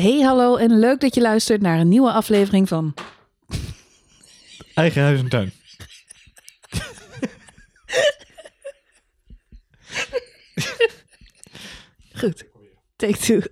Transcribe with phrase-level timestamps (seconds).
[0.00, 2.94] Hey, hallo en leuk dat je luistert naar een nieuwe aflevering van...
[4.74, 5.52] Eigen huis en tuin.
[12.20, 12.44] Goed,
[12.96, 13.42] take two.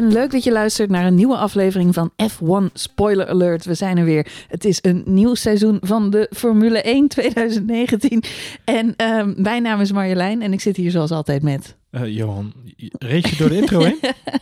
[0.00, 3.64] En leuk dat je luistert naar een nieuwe aflevering van F1 Spoiler Alert.
[3.64, 4.26] We zijn er weer.
[4.48, 8.22] Het is een nieuw seizoen van de Formule 1 2019.
[8.64, 11.76] En ehm, mijn naam is Marjolein en ik zit hier zoals altijd met...
[11.90, 12.52] Eh, Johan,
[12.98, 13.98] reed je door de intro heen?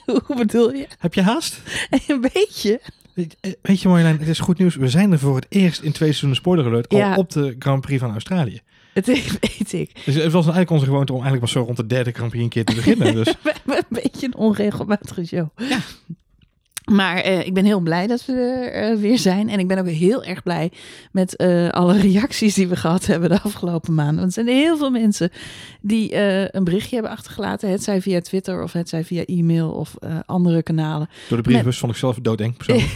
[0.27, 0.87] Hoe bedoel je?
[0.99, 1.61] Heb je haast?
[2.09, 2.81] Een beetje.
[3.15, 4.77] Weet, eh, weet je Marjolein, het is goed nieuws.
[4.77, 7.15] We zijn er voor het eerst in twee seizoenen spoiler alert al Ja.
[7.17, 8.61] op de Grand Prix van Australië.
[9.07, 9.91] Het weet ik.
[10.05, 12.49] Dus het was eigenlijk onze gewoonte om eigenlijk pas zo rond de derde Prix een
[12.49, 13.15] keer te beginnen.
[13.15, 15.49] Dus We hebben een beetje een onregelmatige show.
[16.91, 19.49] Maar eh, ik ben heel blij dat we er eh, weer zijn.
[19.49, 20.71] En ik ben ook heel erg blij
[21.13, 24.17] met eh, alle reacties die we gehad hebben de afgelopen maanden.
[24.17, 25.31] Want er zijn heel veel mensen
[25.81, 27.71] die eh, een berichtje hebben achtergelaten.
[27.71, 31.09] Het zij via Twitter of het zij via e-mail of eh, andere kanalen.
[31.29, 32.91] door de brievenbus vond ik zelf doodeng persoonlijk.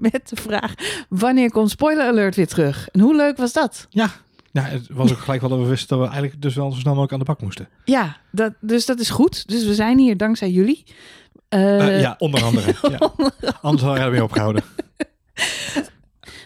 [0.10, 0.74] met de vraag,
[1.08, 2.88] wanneer komt Spoiler Alert weer terug?
[2.88, 3.86] En hoe leuk was dat?
[3.90, 4.10] Ja,
[4.56, 6.78] nou, het was ook gelijk wel dat we wisten dat we eigenlijk dus wel zo
[6.78, 7.68] snel mogelijk aan de bak moesten.
[7.84, 9.48] Ja, dat, dus dat is goed.
[9.48, 10.84] Dus we zijn hier dankzij jullie.
[11.48, 12.74] Eh, Eh, ja, onder andere.
[12.98, 13.12] ja.
[13.60, 14.62] Anders hadden we er weer opgehouden.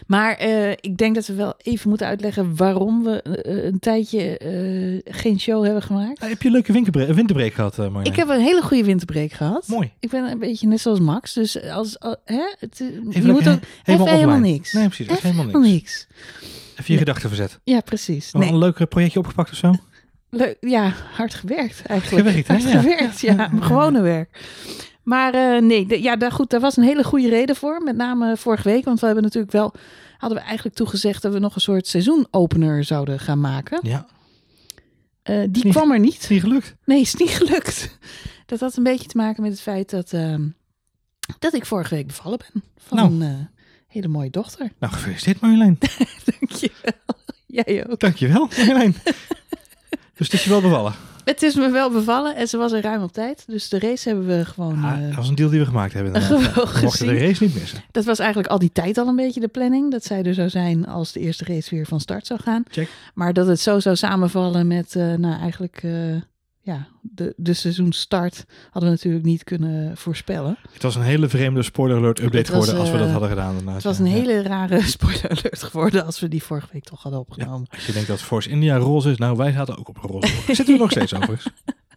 [0.07, 5.39] Maar eh, ik denk dat we wel even moeten uitleggen waarom we een tijdje geen
[5.39, 6.19] show hebben gemaakt.
[6.19, 8.05] Heb je een leuke winterbreak, winterbreak gehad, eh Marjolein?
[8.05, 9.67] Ik heb een hele goede winterbreak gehad.
[9.67, 9.91] Mooi.
[9.99, 11.33] Ik ben een beetje net zoals Max.
[11.33, 14.73] Dus als, al- hè, het, je moet Helemaal niks.
[14.73, 15.07] Nee, precies.
[15.21, 16.07] Helemaal helemaal niks.
[16.81, 17.59] Even je gedachten verzet.
[17.63, 18.31] Ja, precies.
[18.31, 19.73] Nee, Een leuk eh, projectje opgepakt of zo?
[20.29, 22.27] leuk, ja, hard gewerkt eigenlijk.
[22.27, 22.53] Gewerkt, hè?
[22.53, 23.49] Hard gewerkt, ja.
[23.59, 24.45] Gewone werk.
[25.03, 27.81] Maar eh, nee, de- ja, daar, goed, daar was een hele goede reden voor.
[27.83, 28.85] Met name vorige week.
[28.85, 29.73] Want we hebben natuurlijk wel,
[30.17, 33.79] hadden we eigenlijk toegezegd dat we nog een soort seizoenopener zouden gaan maken.
[33.83, 34.05] Ja.
[35.23, 36.17] Eh, die Niet- kwam er niet.
[36.21, 36.75] Is niet gelukt?
[36.85, 37.97] Nee, is niet gelukt.
[38.45, 40.47] Dat had een beetje te maken met het feit dat, ehm,
[41.39, 42.63] dat ik vorige week bevallen ben.
[42.77, 43.47] Van Nou.
[43.91, 44.71] Hele mooie dochter.
[44.79, 45.77] Nou, gefeliciteerd Marjolein.
[46.39, 46.93] Dankjewel.
[47.45, 47.99] Jij ook.
[47.99, 48.95] Dankjewel Marjolein.
[50.17, 50.93] dus het is je wel bevallen.
[51.23, 53.43] Het is me wel bevallen en ze was er ruim op tijd.
[53.47, 54.83] Dus de race hebben we gewoon...
[54.83, 56.13] Ah, eh, dat was een deal die we gemaakt hebben.
[56.13, 56.41] inderdaad.
[56.53, 57.83] Gewoon we mochten de race niet missen.
[57.91, 59.91] dat was eigenlijk al die tijd al een beetje de planning.
[59.91, 62.63] Dat zij er zou zijn als de eerste race weer van start zou gaan.
[62.69, 62.89] Check.
[63.13, 65.91] Maar dat het zo zou samenvallen met, eh, nou eigenlijk, eh,
[66.63, 70.57] ja, de, de seizoenstart hadden we natuurlijk niet kunnen voorspellen.
[70.71, 73.29] Het was een hele vreemde spoiler alert update was, geworden als we dat eh, hadden
[73.29, 73.55] gedaan.
[73.55, 73.73] daarna.
[73.73, 74.11] Het was een Ja.
[74.11, 77.67] hele rare spoiler alert geworden als we die vorige week toch hadden opgenomen.
[77.71, 80.33] Als je denkt dat Force India roze is, nou wij zaten ook op roze.
[80.47, 81.47] Zitten we nog steeds overigens.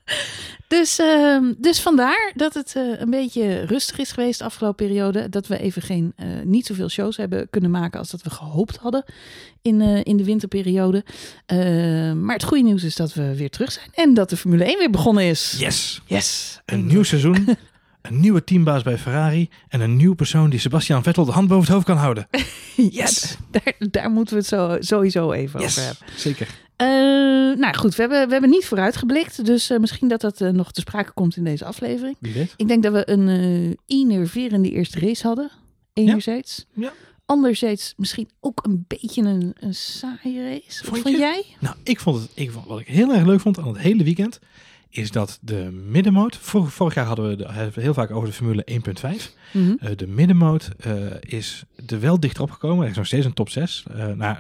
[0.69, 5.29] Dus, ehm, dus vandaar dat het eh, een beetje rustig is geweest de afgelopen periode.
[5.29, 8.77] Dat we even geen, eh, niet zoveel shows hebben kunnen maken als dat we gehoopt
[8.77, 9.05] hadden
[9.65, 11.05] in, eh, in de winterperiode.
[11.47, 11.59] Eh,
[12.13, 14.79] maar het goede nieuws is dat we weer terug zijn en dat de Formule 1
[14.79, 15.55] weer begonnen is.
[15.59, 16.01] Yes.
[16.07, 16.61] Yes.
[16.65, 17.49] Een nieuw seizoen.
[18.03, 19.49] Een nieuwe teambaas bij Ferrari.
[19.69, 22.29] En een nieuw persoon die Sebastian Vettel de hand boven het hoofd kan houden.
[22.91, 23.37] Yes.
[23.51, 26.07] Daar, daar moeten we het zo, sowieso even over hebben.
[26.17, 26.49] Zeker.
[26.77, 26.87] Eh,
[27.61, 29.45] nou goed, we hebben, we hebben niet vooruitgeblikt.
[29.45, 32.17] Dus eh, misschien dat dat eh, nog te sprake komt in deze aflevering.
[32.57, 35.51] Ik denk dat we een enerverende eerste race hadden.
[35.93, 36.67] Enerzijds.
[36.75, 36.93] Ja.
[37.27, 40.85] Anderzijds misschien ook een beetje een, een saaie race.
[40.85, 41.45] Vond jij?
[41.61, 44.05] Nou, ik vond het, ik vond, wat ik heel erg leuk vond aan het hele
[44.05, 44.39] weekend,
[44.89, 48.67] is dat de middenmoot, vor- vorig jaar hadden we de, heel vaak over de Formule
[48.71, 49.33] 1.5.
[49.53, 49.75] Mhm.
[49.79, 50.69] Eh, de middenmoot
[51.21, 52.85] is er wel dichter op gekomen.
[52.85, 53.85] Er is nog steeds een top 6.
[53.95, 54.37] eh nou,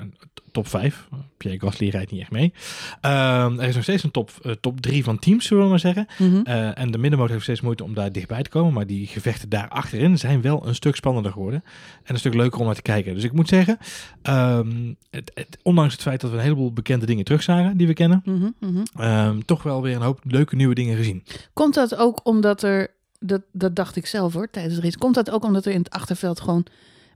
[0.55, 1.09] top 5.
[1.37, 2.53] Pierre Gasly rijdt niet echt mee.
[3.01, 5.79] Ehm, er is nog steeds een top, eh, top 3 van teams, zullen we maar
[5.79, 6.07] zeggen.
[6.19, 6.41] Mhm.
[6.45, 8.73] Eh, en de middenmoot heeft steeds moeite om daar dichtbij te komen.
[8.73, 11.65] Maar die gevechten daar achterin zijn wel een stuk spannender geworden.
[12.05, 13.15] En een stuk leuker om naar te kijken.
[13.15, 13.79] Dus ik moet zeggen,
[14.23, 17.95] ehm, het, het- ondanks het feit dat we een heleboel bekende dingen terugzagen die we
[17.95, 18.23] kennen.
[18.25, 18.83] Mhm, mhm.
[18.97, 21.25] ehm, toch wel weer een hoop leuke nieuwe dingen gezien.
[21.53, 22.89] Komt dat ook omdat er,
[23.19, 24.99] dat, dat dacht ik zelf hoor, tijdens de race.
[24.99, 26.67] Komt dat ook omdat er in het achterveld gewoon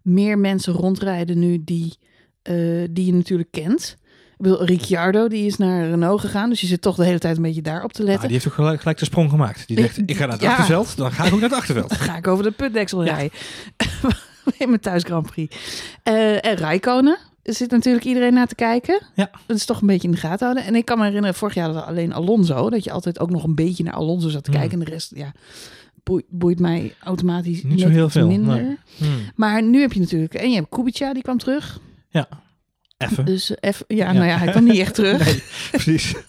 [0.02, 1.94] meer mensen rondrijden nu die,
[2.48, 3.96] eh, die je natuurlijk kent?
[4.30, 7.36] Ik bedoel, Ricciardo die is naar Renault gegaan, dus je zit toch de hele tijd
[7.36, 8.24] een beetje daarop te Ah, letten.
[8.28, 9.66] die heeft ook gelijk, gelijk de sprong gemaakt.
[9.66, 10.50] Die zegt, ik ga naar het Ja.
[10.50, 11.88] achterveld, dan ga ik ook naar het achterveld.
[11.98, 13.14] Dan ga ik over de putdeksel Ja.
[13.14, 13.38] rijden.
[14.58, 15.56] In mijn thuis Grand Prix.
[16.02, 17.18] Eh, en Rijkonen.
[17.42, 19.00] Er zit natuurlijk iedereen naar te kijken.
[19.14, 19.30] Ja.
[19.46, 20.64] Dat is toch een beetje in de gaten houden.
[20.64, 22.70] En ik kan me herinneren, vorig jaar we alleen Alonso.
[22.70, 24.60] Dat je altijd ook nog een beetje naar Alonso zat te Hmm.
[24.60, 24.78] kijken.
[24.78, 25.32] En de rest, ja,
[26.04, 28.62] boeit, boeit mij automatisch Niet zo heel veel, minder.
[28.62, 28.76] nee.
[28.96, 29.18] Hmm.
[29.34, 30.34] Maar nu heb je natuurlijk...
[30.34, 31.80] En je hebt Kubica, die kwam terug.
[32.98, 33.24] Even.
[33.24, 35.24] Dus eh, even, ja, nou ja, hij kwam niet echt terug.
[35.24, 36.14] Nee, precies.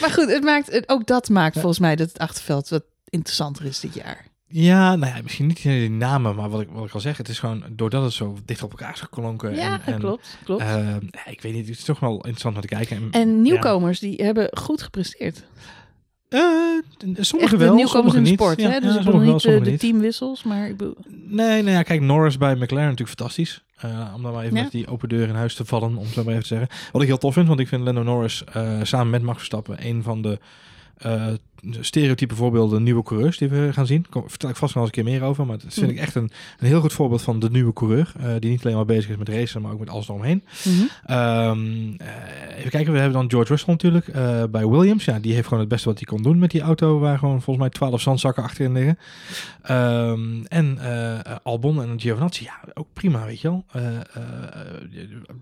[0.00, 1.60] Maar goed, het maakt, het- ook dat maakt Ja.
[1.60, 4.26] volgens mij dat het achterveld wat interessanter is dit jaar.
[4.48, 7.28] Ja, nou ja, misschien niet die namen, maar wat ik, wat ik al zeg, het
[7.28, 9.54] is gewoon doordat het zo dicht op elkaar is geklonken.
[9.54, 10.38] Ja, en, klopt.
[10.44, 10.62] klopt.
[10.62, 10.96] eh,
[11.26, 12.96] ik weet niet, het is toch wel interessant om te kijken.
[12.96, 15.44] En, en nieuwkomers, die hebben goed gepresteerd.
[16.28, 16.40] eh,
[17.14, 18.38] sommige Echt de wel, nieuwkomers sommige in de niet.
[18.40, 18.60] sport.
[18.60, 18.74] Ja, hè?
[18.74, 19.80] ja, Dus ik bedoel niet de, sommige de niet.
[19.80, 20.96] teamwissels, maar ik bedoel...
[21.28, 23.64] Nee, nou ja, kijk, Norris bij McLaren natuurlijk fantastisch.
[23.76, 24.62] Eh, om dan maar even Ja.
[24.62, 26.68] met die open deur in huis te vallen, om zo maar even te zeggen.
[26.92, 29.86] Wat ik heel tof vind, want ik vind Lando Norris eh, samen met Max Verstappen
[29.86, 30.38] een van de
[30.96, 31.26] eh,
[31.80, 34.06] stereotype voorbeelden nieuwe coureurs die we gaan zien.
[34.10, 35.92] Kom, vertel ik vast nog eens een keer meer over, maar dat vind Mm.
[35.92, 38.12] ik echt een, een heel goed voorbeeld van de nieuwe coureur.
[38.20, 40.44] eh, die niet alleen maar bezig is met racen, maar ook met alles eromheen.
[41.04, 41.50] Eh,
[42.58, 44.06] even kijken, we hebben dan George Russell natuurlijk
[44.50, 45.04] bij Williams.
[45.04, 47.42] Ja, die heeft gewoon het beste wat hij kon doen met die auto, waar gewoon
[47.42, 48.98] volgens mij 12 zandzakken achterin liggen.
[49.62, 50.78] Ehm, en
[51.42, 53.64] Albon en Giovinazzi, ja, ook prima, weet je wel.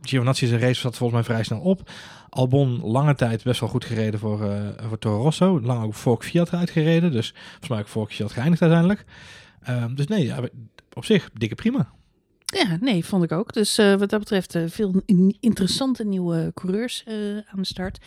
[0.02, 1.90] Giovinazzi zijn race zat volgens mij vrij snel op.
[2.34, 4.58] Albon lange tijd best wel goed gereden voor, eh
[4.88, 5.60] voor Toro Rosso.
[5.60, 9.04] Lang ook Fork Fiat uitgereden, dus volgens mij ook Fork Fiat geëindigd uiteindelijk.
[9.62, 10.40] Ehm, dus nee, ja,
[10.92, 11.88] op zich dikke prima.
[12.44, 13.52] Ja, nee, vond ik ook.
[13.52, 17.04] Dus eh, wat dat betreft eh, veel in- interessante nieuwe coureurs
[17.46, 17.98] aan de start.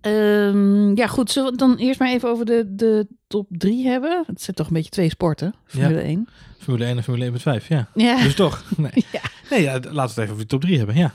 [0.00, 1.30] Ehm, ja, goed.
[1.30, 4.24] Zullen we dan eerst maar even over de, de top drie hebben?
[4.26, 6.28] Het zijn toch een beetje twee sporten, Formule 1.
[6.58, 7.30] Formule 1 en Formule
[7.60, 7.88] 1.5, ja.
[7.94, 8.22] Ja.
[8.22, 8.90] Dus toch, nee.
[9.12, 9.20] Ja.
[9.50, 11.14] Nee, ja, laten we het even over de top 3 hebben, ja.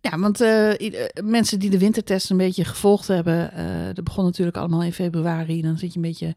[0.00, 3.64] Ja, want eh, eh, mensen die de wintertest een beetje gevolgd hebben, eh
[3.94, 5.62] dat begon natuurlijk allemaal in februari.
[5.62, 6.34] Dan zit je een beetje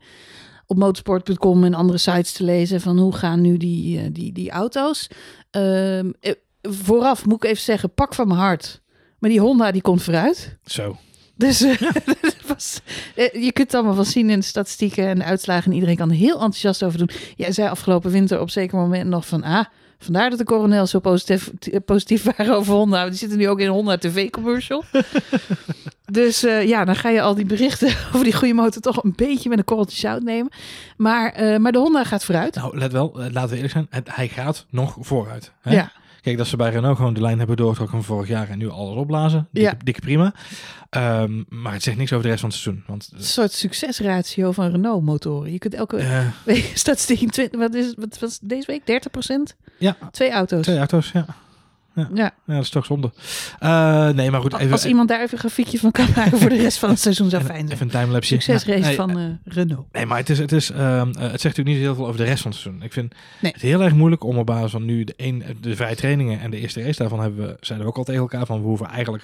[0.66, 5.08] op motorsport.com en andere sites te lezen van hoe gaan nu die, die, die auto's.
[5.52, 8.82] Ehm, eh, vooraf moet ik even zeggen, pak van mijn hart.
[9.20, 10.58] Maar die Honda die komt vooruit.
[10.66, 10.98] Zo.
[11.36, 11.60] Dus
[12.48, 12.82] was,
[13.16, 15.66] je kunt het allemaal wel zien in de statistieken en de uitslagen.
[15.66, 17.10] En iedereen kan er heel enthousiast over doen.
[17.36, 19.44] Jij zei afgelopen winter op zeker moment nog van...
[19.44, 19.66] Ah,
[20.00, 21.52] vandaar dat de coronel zo positief,
[21.86, 23.06] positief waren over Honda.
[23.06, 24.84] Die zitten nu ook in Honda TV-commercial.
[26.06, 28.82] dus eh, ja, dan ga je al die berichten over die goede motor...
[28.82, 30.52] toch een beetje met een korreltje zout nemen.
[30.98, 32.56] Maar, eh, maar de Honda gaat vooruit.
[32.56, 35.52] Nou, let wel, eh, laten we eerlijk zijn, het, hij gaat nog vooruit.
[35.62, 35.72] Hè?
[35.72, 38.58] Ja, Kijk, dat ze bij Renault gewoon de lijn hebben doorgetrokken van vorig jaar en
[38.58, 39.48] nu alles opblazen.
[39.52, 39.78] Dikke, Ja.
[39.84, 40.34] dikke prima.
[40.90, 42.84] Ehm, maar het zegt niks over de rest van het seizoen.
[42.88, 45.52] Want een soort succesratio van Renault-motoren.
[45.52, 47.50] Je kunt elke eh, week statistiek...
[47.52, 48.82] Wat is wat was deze week?
[49.52, 50.64] 30% ja, Twee auto's.
[50.64, 51.26] twee auto's, ja.
[52.14, 52.34] Ja.
[52.46, 53.12] Ja, dat is toch zonde.
[53.60, 56.50] Eh, nee, maar goed, even, Als iemand daar even een grafiekje van kan maken voor
[56.50, 57.72] de rest van het seizoen zou fijn zijn.
[57.72, 58.34] even een timelapse.
[58.34, 59.86] Succesrace nee, van eh, Renault.
[59.92, 62.18] Nee, maar het, is, het, is, ehm, eh, het zegt natuurlijk niet heel veel over
[62.18, 62.84] de rest van het seizoen.
[62.84, 63.52] Ik vind Nee.
[63.52, 66.52] het heel erg moeilijk om op basis van nu de, een, de vrije trainingen en
[66.52, 68.88] de eerste race daarvan hebben we, zeiden we ook al tegen elkaar van we hoeven
[68.88, 69.24] eigenlijk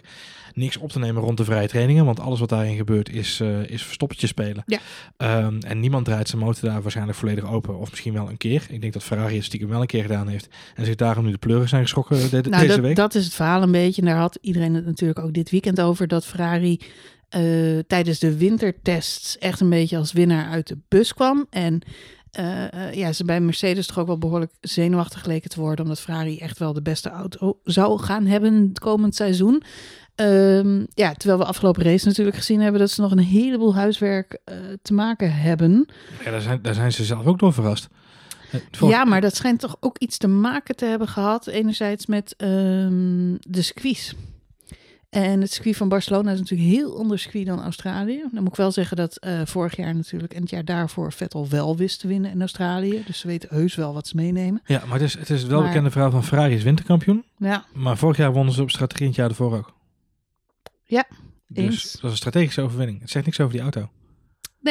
[0.54, 3.64] niks op te nemen rond de vrije trainingen, want alles wat daarin gebeurt is, eh,
[3.70, 4.64] is verstoppertje spelen.
[4.66, 4.80] Ja.
[5.18, 8.64] Ehm, en niemand draait zijn motor daar waarschijnlijk volledig open, of misschien wel een keer.
[8.70, 11.32] Ik denk dat Ferrari het stiekem wel een keer gedaan heeft en zich daarom nu
[11.32, 12.96] de pleuren zijn geschrokken de- de- Nou, deze dat, week.
[12.96, 14.02] dat is het verhaal een beetje.
[14.02, 16.08] En daar had iedereen het natuurlijk ook dit weekend over.
[16.08, 16.80] Dat Ferrari
[17.30, 21.46] eh, tijdens de wintertests echt een beetje als winnaar uit de bus kwam.
[21.50, 21.82] En
[22.32, 25.86] eh, eh, ja, ze bij Mercedes toch ook wel behoorlijk zenuwachtig leken te worden.
[25.86, 29.64] Omdat Ferrari echt wel de beste auto zou gaan hebben het komend seizoen.
[30.16, 34.40] Ehm, ja, terwijl we afgelopen race natuurlijk gezien hebben dat ze nog een heleboel huiswerk
[34.82, 35.88] te maken hebben.
[36.24, 37.88] Ja, daar, zijn, daar zijn ze zelf ook door verrast.
[38.80, 41.48] Ja, maar dat schijnt toch ook iets te maken te hebben gehad.
[41.48, 44.14] Enerzijds met ehm, de circuits.
[45.10, 48.24] En het circuit van Barcelona is natuurlijk heel ander circuit dan Australië.
[48.32, 51.48] Dan moet ik wel zeggen dat eh, vorig jaar natuurlijk en het jaar daarvoor Vettel
[51.50, 53.04] wel wist te winnen in Australië.
[53.06, 54.62] Dus ze weten heus wel wat ze meenemen.
[54.66, 57.24] Ja, maar het is, het is het welbekende Maar- verhaal van Ferrari is winterkampioen.
[57.38, 59.74] Ja, Maar vorig jaar wonnen ze op strategie en het jaar ervoor ook.
[60.84, 61.06] Ja,
[61.48, 61.92] Dus eens.
[61.92, 63.00] dat is een strategische overwinning.
[63.02, 63.90] Het zegt niks over die auto.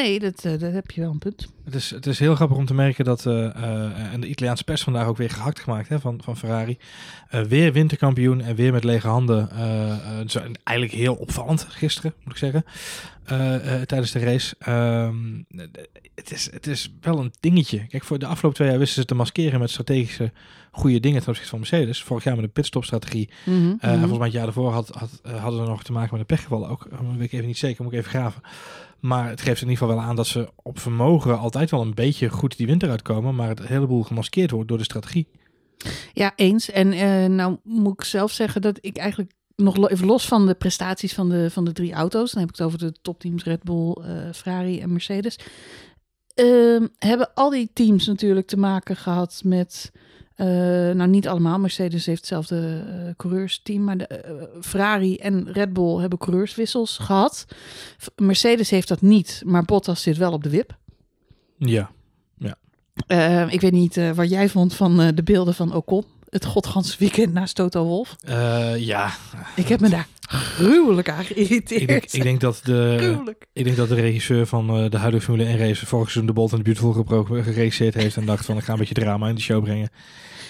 [0.03, 1.49] Nee, dat, eh, dat heb je wel een punt.
[1.65, 4.65] Het is, het is heel grappig om te merken dat, eh, eh, en de Italiaanse
[4.65, 6.79] pers vandaag ook weer gehakt gemaakt hè, van, van Ferrari.
[7.49, 9.51] Weer winterkampioen en weer met lege handen.
[10.63, 12.65] eigenlijk heel opvallend gisteren, moet ik zeggen,
[13.87, 14.55] tijdens de race.
[14.59, 15.17] Ehm,
[16.15, 17.87] het, is, het is wel een dingetje.
[17.87, 20.33] Kijk, voor de afgelopen twee jaar wisten ze te maskeren met strategische
[20.75, 22.03] goede dingen ten opzichte van Mercedes.
[22.03, 23.29] Vorig jaar met de pitstopstrategie.
[23.45, 23.99] Eh, en mhm.
[23.99, 26.69] volgens mij het jaar daarvoor had, had, hadden ze nog te maken met een pechgeval
[26.69, 26.87] ook.
[26.91, 28.43] Dat weet ik even niet zeker, moet ik even graven.
[29.05, 31.95] Maar het geeft in ieder geval wel aan dat ze op vermogen altijd wel een
[31.95, 33.35] beetje goed die winter uitkomen.
[33.35, 35.29] Maar het heleboel gemaskeerd wordt door de strategie.
[36.13, 36.71] Ja, eens.
[36.71, 40.55] En eh, nou moet ik zelf zeggen dat ik eigenlijk nog even los van de
[40.55, 43.63] prestaties van de, van de drie auto's, dan heb ik het over de topteams Red
[43.63, 45.39] Bull, eh, Ferrari en Mercedes,
[46.35, 49.93] ehm, hebben al die teams natuurlijk te maken gehad met,
[50.35, 50.47] eh,
[50.95, 56.01] nou niet allemaal, Mercedes heeft hetzelfde eh, coureursteam, maar de, eh, Ferrari en Red Bull
[56.01, 57.47] hebben coureurswissels gehad.
[58.17, 60.77] Mercedes heeft dat niet, maar Bottas zit wel op de wip.
[61.59, 61.91] Ja.
[63.07, 66.05] Eh, ik weet niet wat jij vond van de beelden van Ocon.
[66.29, 68.17] Het godganse weekend naast Toto Wolf.
[68.77, 69.11] Ja.
[69.57, 71.81] Ik heb me daar gruwelijk aan geïrriteerd.
[71.81, 73.47] Ik denk, ik denk dat de, gruwelijk.
[73.53, 76.33] ik denk dat de regisseur van eh, de huidige Formule 1 race vorig seizoen de
[76.33, 79.35] Bolt en de Beautiful geregisseerd heeft en dacht van ik ga een beetje drama in
[79.35, 79.89] de show brengen.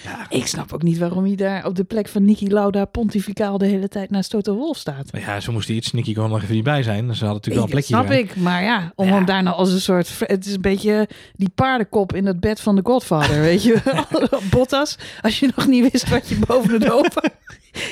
[0.03, 3.57] Ja, Ik snap ook niet waarom hij daar op de plek van Niki Lauda pontificaal
[3.57, 5.11] de hele tijd naast Toto Wolf staat.
[5.11, 5.91] maar ja, ze moesten iets.
[5.91, 6.97] Nicky kon er nog even niet bij zijn.
[7.15, 9.13] Ze hadden natuurlijk wel een plekje snap ik, maar ja, om Ja.
[9.13, 10.19] hem daar nou als een soort...
[10.19, 14.29] Het is een beetje die paardenkop in het bed van de Godfather, weet je wel.
[14.51, 17.31] Bottas, als je nog niet wist wat je boven de hoofd had.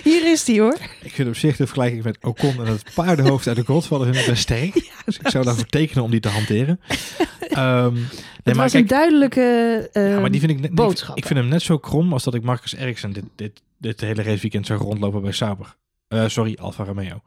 [0.04, 0.78] Hier is die hoor.
[1.20, 4.42] Op zich de vergelijking met Ocon en het paardenhoofd uit de Godfather vind ik best
[4.42, 4.74] sterk.
[5.06, 6.80] dus ik zou daarvoor tekenen om die te hanteren.
[7.50, 8.04] Ehm, nee,
[8.44, 9.42] Het maar was kijk, een duidelijke
[9.94, 11.18] eh, ja, maar die vind ik, net- boodschap.
[11.18, 14.22] Ik, vind hem net zo krom als dat ik Marcus Ericsson dit, dit, dit hele
[14.24, 15.76] raceweekend zou rondlopen bij Sauber.
[16.08, 17.22] Eh, sorry, Alfa Romeo.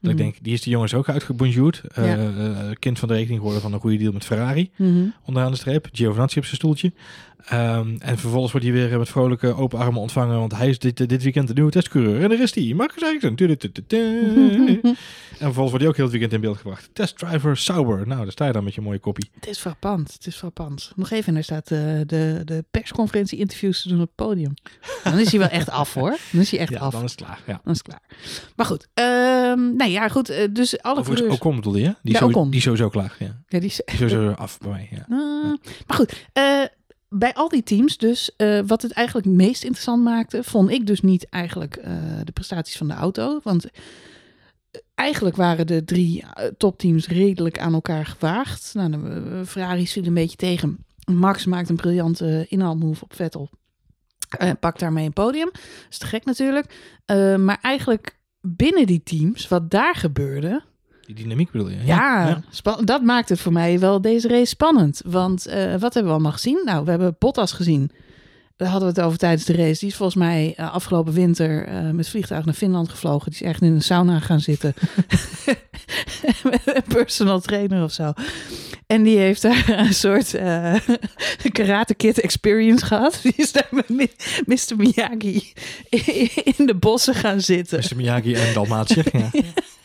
[0.00, 0.16] Dat ik Mhm.
[0.16, 1.82] denk, die is de jongens ook uitgebonjourd.
[1.94, 2.02] Ja.
[2.16, 4.70] eh, kind van de rekening geworden van een goede deal met Ferrari.
[4.76, 5.04] Mhm.
[5.24, 5.88] Onderaan de streep.
[5.92, 6.92] Giovinazzi op zijn stoeltje.
[7.44, 10.38] Ehm, en vervolgens wordt hij weer met vrolijke open armen ontvangen.
[10.38, 12.22] Want hij is dit, dit weekend de nieuwe testcoureur.
[12.22, 12.72] En daar is hij.
[12.74, 13.36] Marcus Ericsson.
[15.38, 16.90] En vervolgens wordt hij ook heel het weekend in beeld gebracht.
[16.92, 18.06] Testdriver Sauber.
[18.06, 19.30] Nou, daar sta je dan met je mooie kopie.
[19.34, 20.92] Het is frappant, het is frappant.
[20.96, 24.54] Nog even, en er staat eh, de, de persconferentie interviews te doen op het podium.
[25.04, 26.16] Dan is hij wel echt af hoor.
[26.32, 26.92] Dan is hij echt Ja, af.
[26.92, 27.40] dan is het klaar.
[27.46, 27.60] Ja.
[27.64, 28.02] Dan is het klaar.
[28.56, 30.28] Maar goed, ehm nee, ja, goed.
[30.28, 31.34] eh, dus alle Overigens.
[31.34, 31.94] Ocon bedoelde je?
[32.02, 32.50] Die, Ja, Ocon.
[32.50, 33.16] die sowieso klaar.
[33.18, 33.42] Ja.
[33.48, 34.88] Ja, die is- sowieso af bij mij.
[34.90, 35.06] Ja.
[35.10, 35.54] Ah,
[35.86, 36.62] maar goed, eh,
[37.08, 41.00] bij al die teams dus, eh, wat het eigenlijk meest interessant maakte, vond ik dus
[41.00, 41.92] niet eigenlijk eh,
[42.24, 43.40] de prestaties van de auto.
[43.42, 43.70] Want eh,
[44.94, 46.24] eigenlijk waren de drie
[46.56, 48.74] topteams redelijk aan elkaar gewaagd.
[48.74, 50.84] Nou, de Ferraris viel een beetje tegen.
[51.04, 53.50] Max maakt een briljante inhaalmove op Vettel.
[54.28, 55.50] Eh, pakt daarmee een podium.
[55.52, 56.96] Dat is te gek natuurlijk.
[57.38, 60.62] Maar eigenlijk binnen die teams, wat daar gebeurde,
[61.08, 61.76] Die dynamiek bedoel je?
[61.84, 62.42] ja,
[62.84, 65.02] dat maakt het voor mij wel deze race spannend.
[65.04, 66.62] Want eh, wat hebben we allemaal gezien?
[66.64, 67.90] Nou, we hebben Bottas gezien.
[68.56, 69.80] Daar hadden we het over tijdens de race.
[69.80, 73.30] Die is volgens mij eh, afgelopen winter eh, met vliegtuig naar Finland gevlogen.
[73.30, 74.74] Die is echt in een sauna gaan zitten.
[76.42, 78.12] met een personal trainer of zo.
[78.86, 80.74] En die heeft daar een soort eh
[81.52, 83.20] karate kid experience gehad.
[83.22, 84.76] Die is daar met Mr.
[84.76, 85.52] Miyagi
[86.56, 87.78] in de bossen gaan zitten.
[87.78, 87.96] Mr.
[87.96, 89.06] Miyagi en Dalmatier.
[89.12, 89.30] Ja.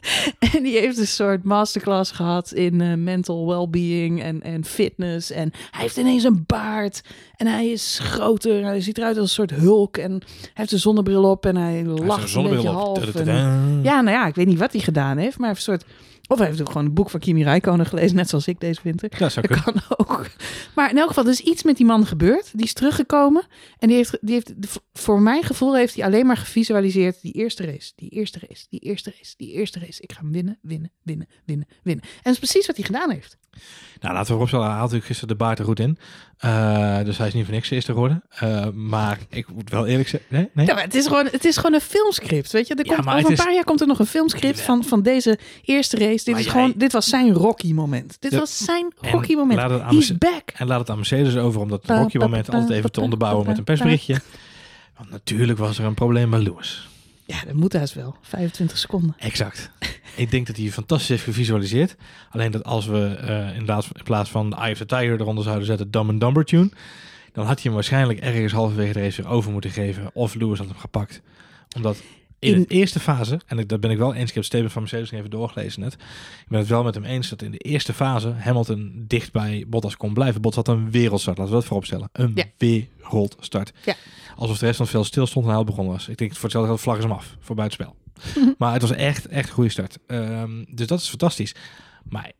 [0.54, 5.30] En die heeft een soort masterclass gehad in eh, mental well-being en, en fitness.
[5.30, 7.00] En hij heeft ineens een baard.
[7.36, 8.64] En hij is groter.
[8.64, 9.96] Hij ziet eruit als een soort hulk.
[9.96, 11.46] En hij heeft een zonnebril op.
[11.46, 12.74] En hij lacht een beetje op.
[12.74, 13.14] half.
[13.14, 15.38] En, ja, nou ja, ik weet niet wat hij gedaan heeft.
[15.38, 15.84] Maar hij heeft een soort...
[16.28, 18.16] Of hij heeft ook gewoon een boek van Kimi Räikkönen gelezen.
[18.16, 19.10] Net zoals ik deze winter.
[19.18, 20.26] Ja, zou Dat kan ook.
[20.74, 22.50] Maar in elk geval, er is iets met die man gebeurd.
[22.52, 23.46] Die is teruggekomen.
[23.78, 27.64] En die heeft, die heeft, voor mijn gevoel heeft hij alleen maar gevisualiseerd die eerste
[27.64, 27.92] race.
[27.96, 30.02] Die eerste race, die eerste race, die eerste race.
[30.02, 32.04] Ik ga hem winnen, winnen, winnen, winnen, winnen.
[32.04, 33.38] En dat is precies wat hij gedaan heeft.
[34.00, 35.98] Nou, laten we vooropstellen, hij had natuurlijk gisteren de baard er goed in.
[36.38, 38.22] Eh, dus hij is niet voor niks eerste geworden.
[38.28, 40.28] Eh, maar ik moet wel eerlijk zeggen...
[40.36, 40.48] Nee?
[40.52, 40.66] nee?
[40.66, 42.74] Ja, maar het is gewoon, het is gewoon een filmscript, weet je.
[42.74, 44.64] Er Ja, komt, maar over een is- paar jaar komt er nog een filmscript Ja.
[44.64, 46.24] van, van deze eerste race.
[46.24, 48.16] Dit, Maar is jij- gewoon, dit was zijn Rocky moment.
[48.20, 48.38] Dit Ja.
[48.38, 49.58] was zijn En Rocky moment.
[49.58, 50.50] laat het aan He's back.
[50.54, 52.92] En laat het aan Mercedes over om dat Pa, Rocky pa, moment pa, altijd even
[52.92, 54.20] te onderbouwen met een persberichtje.
[54.96, 56.88] Want natuurlijk was er een probleem bij Lewis.
[57.24, 58.16] Ja, dat moet haast wel.
[58.22, 59.14] 25 seconden.
[59.18, 59.70] Exact.
[60.18, 61.96] Ik denk dat hij fantastisch heeft gevisualiseerd.
[62.30, 65.44] Alleen dat als we eh, in, plaats, in plaats van Eye of the Tiger eronder
[65.44, 66.70] zouden zetten Dumb and Dumber Tune,
[67.32, 70.10] dan had hij hem waarschijnlijk ergens halverwege de race weer over moeten geven.
[70.14, 71.20] Of Lewis had hem gepakt.
[71.76, 72.02] Omdat
[72.38, 74.44] in, In- de eerste fase, en ik, dat ben ik wel eens, ik heb het
[74.44, 75.92] statement van Mercedes even doorgelezen net.
[76.40, 79.64] Ik ben het wel met hem eens dat in de eerste fase Hamilton dicht bij
[79.68, 80.40] Bottas kon blijven.
[80.40, 82.08] Bottas had een wereldstart, laten we dat vooropstellen.
[82.12, 82.44] Een Ja.
[82.58, 83.72] wereldstart.
[83.84, 83.94] Ja.
[84.36, 86.08] Alsof de rest van het veld stil stond en hij al begonnen was.
[86.08, 87.94] Ik denk, voor hetzelfde geld vlaggen ze hem af, voor buitenspel.
[88.58, 89.98] Maar het was echt, echt een goede start.
[90.06, 91.54] Ehm, dus dat is fantastisch.
[92.08, 92.32] Maar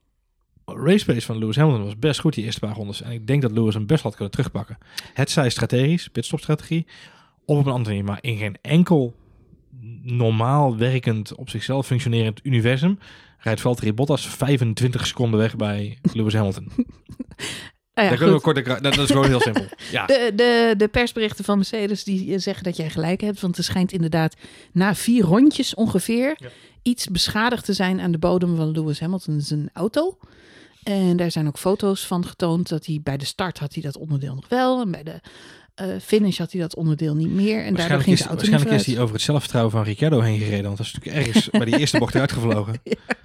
[0.65, 3.03] race pace van Lewis Hamilton was best goed die eerste paar rondes.
[3.03, 4.79] En ik denk dat Lewis hem best had kunnen terugpakken.
[5.15, 6.87] Het zij strategisch, pitstopstrategie,
[7.45, 8.05] of op een andere manier.
[8.05, 9.15] Maar in geen enkel
[10.03, 12.99] normaal werkend, op zichzelf functionerend universum
[13.39, 16.73] rijdt Valtteri Bottas 25 seconden weg bij Lewis Hamilton.
[17.99, 18.65] Nou ja, Daar kunnen we goed.
[18.65, 19.65] kort, dat, is gewoon heel simpel.
[19.91, 20.07] Ja.
[20.07, 23.41] De, de, de persberichten van Mercedes die eh, zeggen dat jij gelijk hebt.
[23.41, 24.37] Want er schijnt inderdaad
[24.73, 26.49] na vier rondjes ongeveer Ja.
[26.83, 30.19] iets beschadigd te zijn aan de bodem van Lewis Hamilton zijn auto.
[30.83, 33.97] En daar zijn ook foto's van getoond dat hij bij de start had hij dat
[33.97, 34.81] onderdeel nog wel.
[34.81, 35.21] En bij de
[35.75, 37.65] eh, finish had hij dat onderdeel niet meer.
[37.65, 39.83] En daardoor Waarschijnlijk, ging is, zijn auto niet waarschijnlijk is hij over het zelfvertrouwen van
[39.83, 40.65] Ricciardo heen gereden.
[40.65, 42.81] Want dat is natuurlijk ergens bij die eerste bocht eruit gevlogen.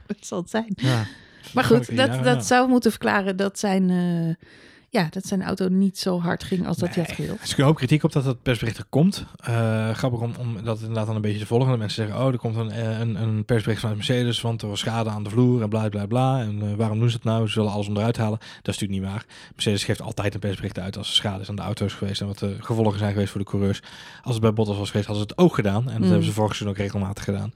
[0.08, 0.74] Dat zal het zijn.
[0.76, 1.08] Ja.
[1.54, 4.46] Maar goed, dat, dat zou moeten verklaren dat zijn, eh,
[4.94, 7.16] ja, dat zijn auto niet zo hard ging als dat je had Nee.
[7.18, 7.38] gewild.
[7.38, 9.26] Er is een hoop kritiek op dat het persbericht er komt.
[9.44, 11.70] Eh, grappig om, om dat inderdaad dan een beetje te volgen.
[11.70, 14.68] Dat mensen zeggen, oh, er komt een, eh, een, een persbericht vanuit Mercedes, want er
[14.68, 16.40] was schade aan de vloer en bla bla bla.
[16.42, 17.46] En eh, waarom doen ze het nou?
[17.46, 18.40] Ze zullen alles onderuit halen.
[18.40, 19.26] Dat is natuurlijk niet waar.
[19.54, 22.28] Mercedes geeft altijd een persbericht uit als er schade is aan de auto's geweest en
[22.28, 23.82] wat de gevolgen zijn geweest voor de coureurs.
[24.24, 25.82] Als het bij Bottas was geweest, hadden ze het ook gedaan.
[25.88, 26.08] En dat Mm.
[26.08, 27.54] hebben ze vorig seizoen ook regelmatig gedaan.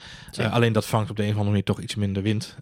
[0.52, 2.56] Alleen dat vangt op de een of andere manier toch iets minder wind.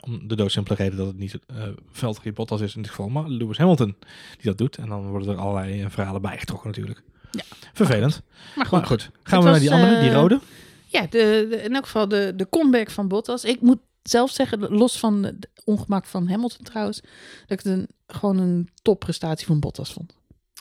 [0.00, 3.28] om de doodsimpele reden dat het niet uh, Valtteri Bottas is in dit geval, maar
[3.28, 3.94] Lewis Hamilton
[4.36, 4.76] die dat doet.
[4.76, 7.02] En dan worden er allerlei eh, verhalen bijgetrokken natuurlijk.
[7.30, 7.42] Ja.
[7.72, 8.22] Vervelend.
[8.56, 10.40] Maar goed, Maar goed, gaan we naar die andere, die eh, rode.
[10.86, 13.44] ja, de, de- in elk geval de, de comeback van Bottas.
[13.44, 17.00] Ik moet zelf zeggen, los van het ongemak van Hamilton trouwens,
[17.46, 20.14] dat ik het een, gewoon een topprestatie van Bottas vond.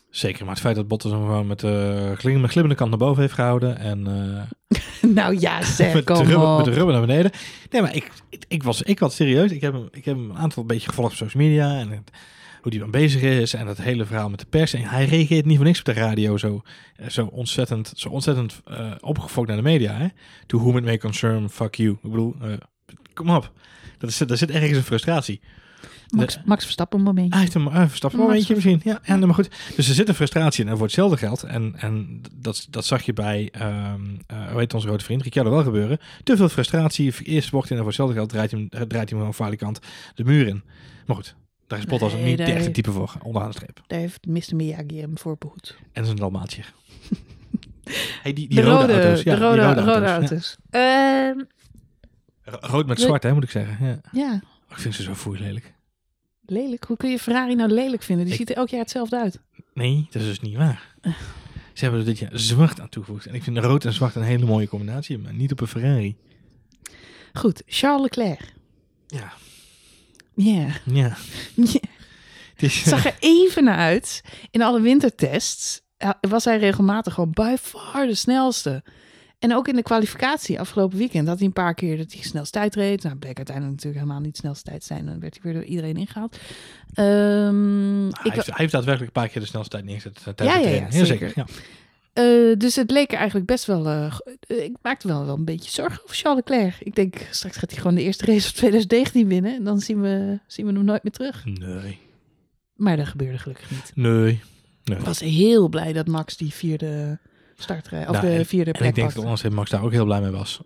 [0.09, 3.21] Zeker, maar het feit dat Bottas hem gewoon met de uh, glimmende kant naar boven
[3.21, 6.55] heeft gehouden en uh, nou ja, zeg, met, de rubber, op.
[6.57, 7.31] met de rubber naar beneden.
[7.69, 9.51] Nee, maar ik, ik, ik was, ik was serieus.
[9.51, 12.11] Ik heb, hem, ik heb hem een aantal beetje gevolgd op social media en het,
[12.65, 14.73] hoe die dan bezig is en het hele verhaal met de pers.
[14.73, 16.61] En hij reageert niet voor niks op de radio zo,
[16.95, 19.93] eh, zo ontzettend, zo ontzettend uh, opgefokt naar de media.
[19.93, 20.07] Hè?
[20.45, 21.91] To whom it may concern, fuck you.
[21.91, 22.53] Ik bedoel, uh,
[23.13, 23.51] kom op.
[23.97, 25.41] Dat is, daar zit ergens een frustratie.
[26.09, 27.31] Max, De, Max Verstappen momentje.
[27.31, 28.81] hij heeft een uh, Verstappen momentje misschien.
[28.83, 29.49] Ja, nee, maar goed.
[29.75, 31.43] Dus er zit een frustratie in en voor hetzelfde geld.
[31.43, 35.51] En, en dat, dat zag je bij, um, uh, hoe heet onze grote vriend, Ricciardo
[35.51, 35.97] wel gebeuren.
[36.23, 39.17] Te veel frustratie, eerst bocht in en voor hetzelfde geld draait hij, draait hij hem
[39.17, 39.79] gewoon falikant
[40.15, 40.63] de muur in.
[41.05, 41.35] Maar goed,
[41.67, 43.81] daar is Bottas Nee, niet daar de echte type voor, onderaan de streep.
[43.87, 44.55] Daar heeft Mr.
[44.55, 45.77] Miyagi hem voor behoed.
[45.91, 46.61] En zijn dalmaatje.
[48.23, 49.23] hey, die, die de rode, rode, auto's.
[49.23, 50.05] Ja, de rode, rode, auto's.
[50.07, 50.15] Ja.
[50.15, 50.57] auto's.
[50.69, 51.39] Ehm,
[52.41, 53.85] Ro- Rood met zwart, hè, moet ik zeggen.
[53.87, 53.99] Ja.
[54.11, 55.73] ja, Ik vind ze zo foei lelijk.
[56.45, 56.83] lelijk.
[56.83, 58.25] Hoe kun je Ferrari nou lelijk vinden?
[58.25, 59.39] Die Ik- ziet er elk jaar hetzelfde uit.
[59.73, 60.95] Nee, dat is dus niet waar.
[61.73, 63.25] Ze hebben er dit jaar zwart aan toegevoegd.
[63.25, 66.15] En ik vind rood en zwart een hele mooie combinatie, maar niet op een Ferrari.
[67.33, 68.53] Goed, Charles Leclerc.
[69.07, 69.33] Ja,
[70.35, 70.67] Ja.
[70.83, 71.17] ja.
[72.55, 74.21] Het zag er even naar uit.
[74.51, 78.83] In alle wintertests eh, was hij regelmatig gewoon by far de snelste.
[79.39, 82.59] En ook in de kwalificatie afgelopen weekend had hij een paar keer dat hij snelste
[82.59, 83.03] tijd reed.
[83.03, 85.05] Nou, bleek uiteindelijk natuurlijk helemaal niet snelste tijd zijn.
[85.05, 86.37] Dan werd hij weer door iedereen ingehaald.
[86.93, 90.39] Ehm, hij, ik, heeft, hij heeft daadwerkelijk een paar keer de snelste tijd neergezet.
[90.39, 91.31] eh, Ja, ja, ja, zeker.
[91.35, 91.45] Ja.
[92.23, 93.85] Eh, dus het leek er eigenlijk best wel...
[93.87, 94.05] eh,
[94.39, 96.75] eh, ik maakte wel, wel een beetje zorgen over Charles Leclerc.
[96.79, 99.55] Ik denk, straks gaat hij gewoon de eerste race van 2019 winnen.
[99.55, 101.45] En dan zien we, zien we hem nooit meer terug.
[101.45, 101.99] Nee,
[102.75, 103.91] Maar dat gebeurde gelukkig niet.
[103.95, 104.39] nee.
[104.83, 104.97] nee.
[104.97, 107.19] Ik was heel blij dat Max die vierde
[107.57, 109.29] startrij, of Nou, de en- vierde En plek ik denk dat pakte.
[109.29, 110.61] Lance Max daar ook heel blij mee was.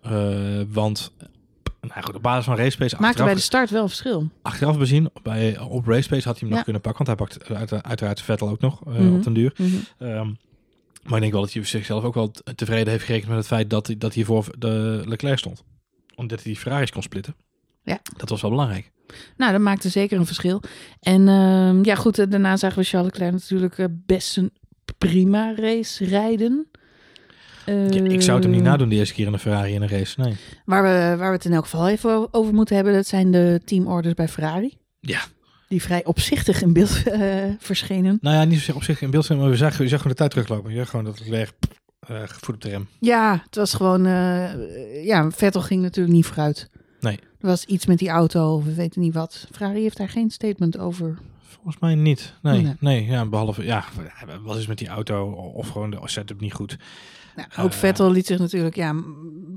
[0.68, 1.12] Want,
[1.80, 4.28] nou goed, op basis van race pace, Maakte bij de start wel verschil.
[4.42, 7.04] achteraf bezien, bij, op race pace had hij hem nog kunnen pakken.
[7.06, 9.14] Want hij pakt uit, uiteraard Vettel ook nog Mhm.
[9.14, 9.52] op den duur.
[9.98, 10.30] Ehm,
[11.02, 13.70] maar ik denk wel dat hij zichzelf ook wel tevreden heeft gerekend met het feit
[13.70, 15.62] dat hij, dat hij voor de Leclerc stond.
[16.14, 17.34] Omdat hij die Ferraris kon splitten.
[17.84, 18.00] Ja.
[18.16, 18.90] Dat was wel belangrijk.
[19.36, 20.62] Nou, dat maakte zeker een verschil.
[21.00, 24.52] En ehm, ja, goed, eh, daarna zagen we Charles Leclerc natuurlijk eh, best een
[24.98, 26.68] prima race rijden.
[27.66, 29.82] Ja, ik zou het hem niet Eh, nadoen de eerste keer in een Ferrari in
[29.82, 30.20] een race.
[30.20, 30.36] Nee.
[30.64, 33.60] Waar we, waar we het in elk geval even over moeten hebben, dat zijn de
[33.64, 34.76] teamorders bij Ferrari.
[35.00, 35.20] Ja.
[35.70, 38.18] Die vrij opzichtig in beeld eh, verschenen.
[38.20, 40.12] Nou ja, niet zozeer op zich in beeld zijn, maar we zagen, je zag gewoon
[40.12, 40.70] de tijd teruglopen.
[40.70, 41.52] Je zag gewoon dat Leclerc
[42.00, 42.88] eh voet op de rem.
[43.00, 44.06] Ja, het was gewoon...
[44.06, 46.70] eh, ja, Vettel ging natuurlijk niet vooruit.
[47.00, 47.16] Nee.
[47.40, 49.46] Er was iets met die auto, we weten niet wat.
[49.52, 51.18] Ferrari heeft daar geen statement over.
[51.42, 52.34] Volgens mij niet.
[52.42, 52.74] Nee, Nee.
[52.80, 53.04] nee.
[53.04, 53.84] ja, behalve, ja,
[54.42, 55.30] wat is met die auto?
[55.54, 56.76] Of gewoon de setup niet goed.
[57.36, 57.78] Nou, ook Eh.
[57.78, 58.94] Vettel liet zich natuurlijk ja,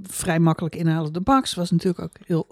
[0.04, 1.14] vrij makkelijk inhalen.
[1.14, 2.48] De Max was natuurlijk ook heel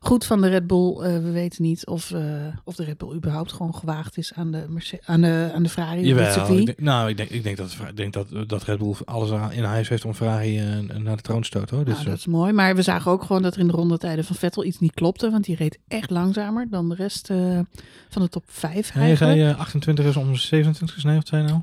[0.00, 0.96] goed van de Red Bull.
[0.96, 2.22] Eh, we weten niet of, eh,
[2.64, 4.66] of de Red Bull überhaupt gewoon gewaagd is aan de,
[5.04, 6.06] aan de, aan de Ferrari.
[6.06, 8.94] Jawel, ik denk, nou, ik denk, ik denk, dat, ik denk dat, dat Red Bull
[9.04, 10.60] alles in huis heeft om Ferrari
[10.98, 11.76] naar de troon te stoten.
[11.76, 11.84] Hoor.
[11.84, 12.52] Dus, Nou, dat is mooi.
[12.52, 15.30] Maar we zagen ook gewoon dat er in de rondetijden van Vettel iets niet klopte.
[15.30, 17.30] Want die reed echt langzamer dan de rest
[18.08, 21.42] van de top 5 ja, je zei eh, 28 is om 27 nee, wat zei
[21.42, 21.60] nou?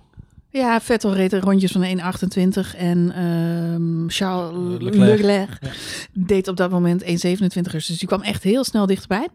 [0.57, 5.09] Ja, Vettel reed rondjes van 1,28 en ehm, Charles Eh, Leclerc.
[5.09, 5.69] Leclerc, Ja.
[6.13, 7.87] deed op dat moment 1,27ers.
[7.87, 9.27] Dus die kwam echt heel snel dichterbij.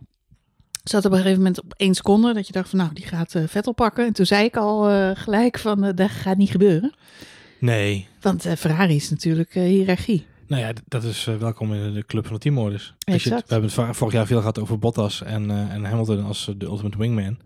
[0.84, 3.34] Zat op een gegeven moment op één seconde dat je dacht van nou, die gaat
[3.34, 4.06] eh, Vettel pakken.
[4.06, 6.94] En toen zei ik al eh, gelijk van dat gaat niet gebeuren.
[7.58, 8.08] Nee.
[8.20, 10.26] Want Ferrari is natuurlijk hiërarchie.
[10.46, 12.94] Nou ja, dat is welkom in de club van de teamorders.
[13.04, 16.98] We hebben het vorig jaar veel gehad over Bottas en, en Hamilton als de ultimate
[16.98, 17.38] wingman.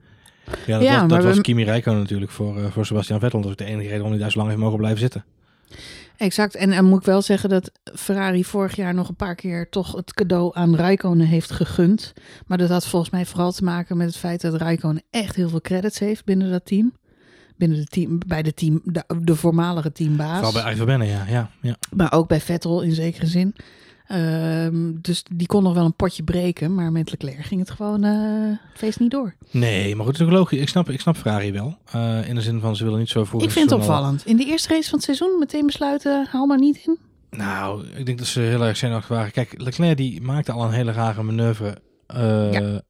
[0.67, 3.21] Ja, dat Ja, was, dat maar we- was Kimi Räikkönen natuurlijk voor, eh, voor Sebastian
[3.21, 3.41] Vettel.
[3.41, 5.25] Dat is de enige reden waarom hij daar zo lang heeft mogen blijven zitten.
[6.17, 6.55] Exact.
[6.55, 9.93] En dan moet ik wel zeggen dat Ferrari vorig jaar nog een paar keer toch
[9.97, 12.13] het cadeau aan Raikkonen heeft gegund.
[12.47, 15.49] Maar dat had volgens mij vooral te maken met het feit dat Raikkonen echt heel
[15.49, 16.93] veel credits heeft binnen dat team.
[17.57, 20.35] Binnen de team, bij de, team, de, de voormalige teambaas.
[20.45, 21.25] Vooral bij Ivan Benne, ja.
[21.29, 21.77] ja, ja.
[21.97, 23.55] Maar ook bij Vettel in zekere zin.
[24.09, 28.05] Ehm, dus die kon nog wel een potje breken, maar met Leclerc ging het gewoon
[28.05, 29.35] eh, feest niet door.
[29.51, 30.61] Nee, maar goed, het is ook logisch.
[30.61, 31.77] Ik snap, ik snap Ferrari wel.
[31.93, 33.43] Eh, in de zin van ze willen niet zo vroeg.
[33.43, 34.27] Ik vind het opvallend.
[34.27, 36.99] In de eerste race van het seizoen meteen besluiten, haal maar niet in.
[37.31, 39.33] Nou, ik denk dat ze heel erg zenuwachtig waren.
[39.33, 41.77] Kijk, Leclerc die maakte al een hele rare manoeuvre.
[42.07, 42.83] eh, Ja,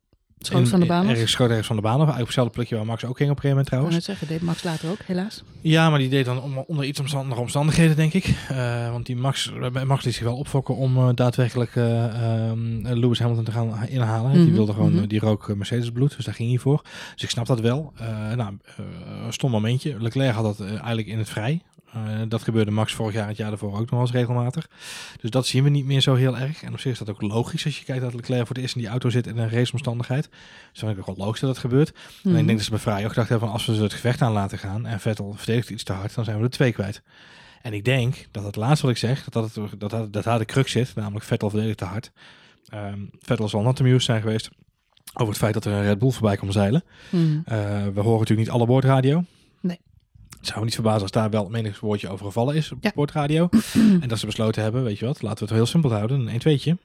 [0.46, 1.08] Schoot van de baan.
[1.08, 1.98] Ergens schoot ergens van de baan af.
[1.98, 4.06] Eigenlijk op hetzelfde plekje waar Max ook ging op een gegeven moment Ik wou trouwens.
[4.06, 5.42] net zeggen, deed Max later ook, helaas.
[5.60, 8.34] Ja, maar die deed dan onder iets omstandige omstandigheden, denk ik.
[8.48, 12.58] Eh, want die Max, eh, Max liet zich wel opfokken om eh, daadwerkelijk ehm,
[12.98, 14.32] Lewis Hamilton te gaan inhalen.
[14.32, 15.06] Die Mhm, wilde gewoon, mhm.
[15.06, 16.82] die rook Mercedes bloed, dus daar ging hij voor.
[17.14, 17.92] Dus ik snap dat wel.
[18.36, 18.58] Nou,
[19.30, 19.96] stom momentje.
[19.98, 21.62] Leclerc had dat eigenlijk in het vrij.
[21.92, 24.68] Eh, dat gebeurde Max vorig jaar, het jaar daarvoor ook nog wel eens regelmatig.
[25.20, 26.62] Dus dat zien we niet meer zo heel erg.
[26.62, 28.74] En op zich is dat ook logisch als je kijkt dat Leclerc voor het eerst
[28.74, 30.28] in die auto zit in een raceomstandigheid.
[30.30, 31.88] Dus dan vind ik ook wel logisch dat dat gebeurt.
[31.88, 32.36] En Mhm.
[32.38, 34.22] ik denk dat ze bij Ferrari ook gedacht hebben van als we ze het gevecht
[34.22, 37.02] aan laten gaan en Vettel verdedigt iets te hard, dan zijn we er twee kwijt.
[37.62, 40.24] En ik denk dat het laatste wat ik zeg, dat, dat, het, dat, dat, dat
[40.24, 42.10] daar de crux zit, namelijk Vettel verdedigt te hard.
[42.68, 44.48] Ehm, Vettel zal not amused zijn geweest
[45.14, 46.84] over het feit dat er een Red Bull voorbij komt zeilen.
[47.10, 47.38] Mhm.
[47.44, 47.56] Eh,
[47.94, 49.24] we horen natuurlijk niet alle boordradio.
[50.36, 52.92] Het zou me niet verbazen als daar wel menig woordje over gevallen is op Ja.
[52.94, 53.48] boordradio.
[54.02, 56.20] en dat ze besloten hebben, weet je wat, laten we het heel simpel houden.
[56.20, 56.76] Een 1 2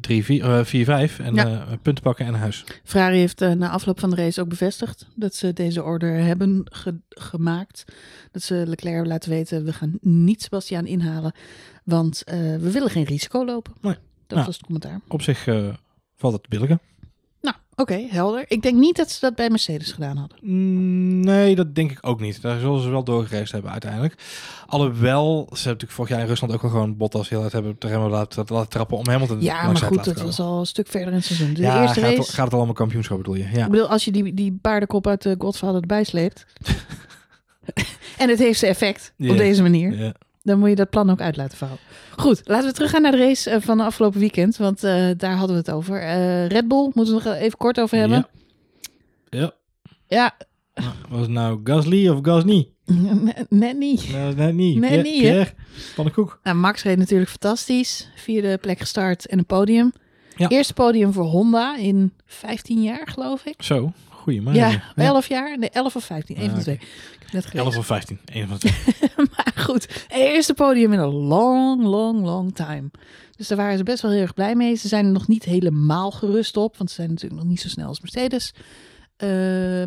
[0.00, 1.44] 3, 4, 4, 5 en Ja.
[1.46, 2.64] eh, punten pakken en naar huis.
[2.84, 6.62] Ferrari heeft eh, na afloop van de race ook bevestigd dat ze deze order hebben
[6.64, 7.84] ge- gemaakt.
[8.32, 11.34] Dat ze Leclerc laten weten, we gaan niet Sebastian inhalen,
[11.84, 13.72] want eh, we willen geen risico lopen.
[13.80, 13.94] Nee.
[14.26, 14.44] Dat Nou.
[14.46, 15.00] was het commentaar.
[15.08, 15.68] Op zich eh,
[16.16, 16.80] valt het te billigen.
[17.42, 18.44] Nou, oké, helder.
[18.48, 20.38] Ik denk niet dat ze dat bij Mercedes gedaan hadden.
[20.40, 22.42] Mm, Nee, dat denk ik ook niet.
[22.42, 24.14] Daar zullen ze wel doorgereisd hebben uiteindelijk.
[24.66, 27.78] Alhoewel, ze hebben natuurlijk vorig jaar in Rusland ook wel gewoon Bottas heel hard hebben
[27.78, 30.60] te remmen laten, laten trappen om Hamilton Ja, langs maar te goed, dat was al
[30.60, 31.54] een stuk verder in het seizoen.
[31.54, 33.48] De ja, eerste gaat, race, het, gaat het allemaal kampioenschap bedoel je?
[33.52, 33.64] Ja.
[33.64, 36.46] ik bedoel, als je die, die paardenkop uit de Godfather erbij sleept...
[38.18, 39.30] en het heeft zijn effect Ja.
[39.30, 39.98] op deze manier...
[39.98, 40.12] Ja.
[40.42, 41.80] Dan moet je dat plan ook uit laten vouwen.
[42.16, 44.56] Goed, laten we teruggaan naar de race eh, van de afgelopen weekend.
[44.56, 46.00] Want eh, daar hadden we het over.
[46.02, 48.26] Eh, Red Bull, moeten we nog even kort over hebben.
[49.28, 49.52] Ja.
[50.06, 50.36] Ja,
[51.08, 52.68] Was het nou Gasly of Gasly?
[53.24, 54.12] net- net niet.
[54.36, 54.78] Net niet.
[54.78, 55.20] Net Pierre, niet?
[55.20, 55.50] Pierre,
[55.94, 56.40] pannenkoek.
[56.42, 58.08] Nou, Max reed natuurlijk fantastisch.
[58.16, 59.92] Vierde plek gestart en een podium.
[60.36, 60.48] Ja.
[60.48, 63.62] Eerste podium voor Honda in 15 jaar, geloof ik.
[63.62, 64.54] Zo, goeie man.
[64.54, 65.58] Ja, 11 jaar?
[65.58, 66.36] Nee, 11 of 15.
[66.36, 66.74] Een Ah, van de twee.
[66.74, 66.82] Ik
[67.22, 67.64] heb net gelezen.
[67.66, 68.20] 11 of 15.
[68.32, 69.26] Een van de twee.
[69.68, 72.90] goed, eerste podium in een long, long, long time.
[73.36, 74.74] Dus daar waren ze best wel heel erg blij mee.
[74.74, 77.68] Ze zijn er nog niet helemaal gerust op, want ze zijn natuurlijk nog niet zo
[77.68, 78.54] snel als Mercedes.
[79.16, 79.28] Eh,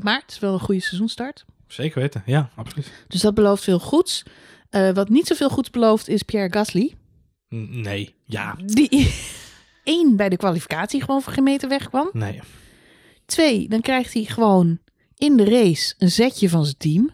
[0.02, 1.46] maar het is wel een goede seizoenstart.
[1.68, 2.24] Zeker weten.
[2.26, 2.92] Ja, absoluut.
[3.08, 4.24] Dus dat belooft veel goeds.
[4.70, 6.94] Eh, wat niet zoveel goeds belooft is Pierre Gasly.
[7.50, 8.16] Nee.
[8.26, 8.56] Ja.
[8.66, 9.14] Die
[9.84, 12.10] één bij de kwalificatie gewoon voor geen meter wegkwam.
[12.14, 12.40] Nee.
[13.26, 14.80] Twee, dan krijgt hij gewoon
[15.18, 17.10] in de race een zetje van zijn team.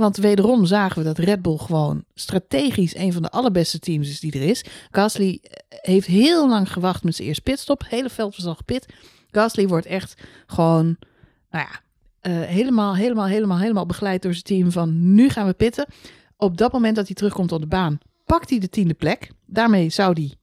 [0.00, 4.20] Want wederom zagen we dat Red Bull gewoon strategisch een van de allerbeste teams is
[4.20, 4.64] die er is.
[4.90, 7.84] Gasly eh, heeft heel lang gewacht met zijn eerste pitstop.
[7.88, 8.86] Hele veld was al gepit.
[9.30, 10.96] Gasly wordt echt gewoon,
[11.50, 11.80] nou ja,
[12.20, 15.86] eh, helemaal, helemaal, helemaal, helemaal begeleid door zijn team van nu gaan we pitten.
[16.36, 19.30] Op dat moment dat hij terugkomt op de baan, pakt hij de tiende plek.
[19.46, 20.34] Daarmee zou hij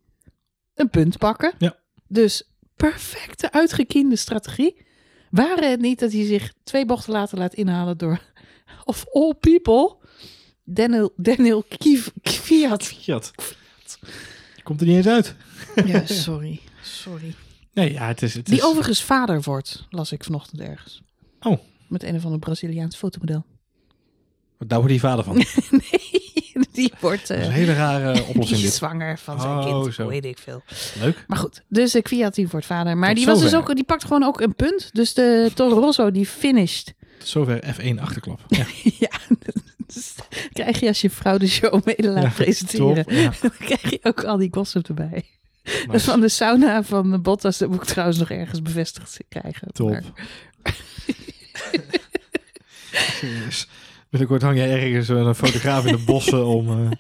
[0.76, 1.54] een punt pakken.
[1.58, 1.76] Ja.
[2.08, 4.86] Dus perfecte uitgekiende strategie.
[5.30, 8.22] Waren het niet dat hij zich twee bochten later laat inhalen door,
[8.86, 9.96] of all people,
[10.64, 12.84] Daniel, Daniel Kiv, Kvyat.
[12.84, 13.32] Fiat.
[14.64, 15.36] Komt er niet eens uit.
[15.86, 16.60] Ja, sorry.
[16.82, 17.34] Sorry.
[17.74, 18.34] Nee, ja, het is...
[18.34, 18.64] Het Die is...
[18.64, 21.02] overigens vader wordt, las ik vanochtend ergens.
[21.40, 21.58] Oh.
[21.88, 23.46] Met een of ander Braziliaans fotomodel.
[24.58, 25.36] Daar wordt die vader van.
[25.72, 28.74] nee, die wordt Dat is eh, een hele rare die oplossing is dit.
[28.74, 29.94] zwanger van zijn Oh, kind.
[29.94, 30.08] zo.
[30.08, 30.62] Weet ik veel.
[31.00, 31.24] Leuk.
[31.28, 32.98] Maar goed, dus uh, die wordt vader.
[32.98, 34.90] Maar Tot die, was dus ook, die pakt gewoon ook een punt.
[34.94, 36.94] Dus de Toro Rosso die finished.
[37.24, 38.40] Zover F1 achterklap.
[38.48, 38.66] Ja,
[39.00, 39.10] ja,
[39.88, 40.16] dus
[40.54, 42.96] krijg je als je vrouw de show mede laat Ja, presenteren.
[43.06, 43.12] top.
[43.14, 45.26] Ja, Dan krijg je ook al die gossip erbij.
[45.64, 46.06] Dat nice.
[46.06, 49.68] van de sauna van Bottas, dat moet ik trouwens nog ergens bevestigd krijgen.
[49.72, 49.90] Top.
[49.90, 50.04] Maar-
[52.92, 53.68] Serieus.
[54.10, 56.70] Binnenkort hang jij ergens een fotograaf in de bossen om...
[56.70, 56.92] eh,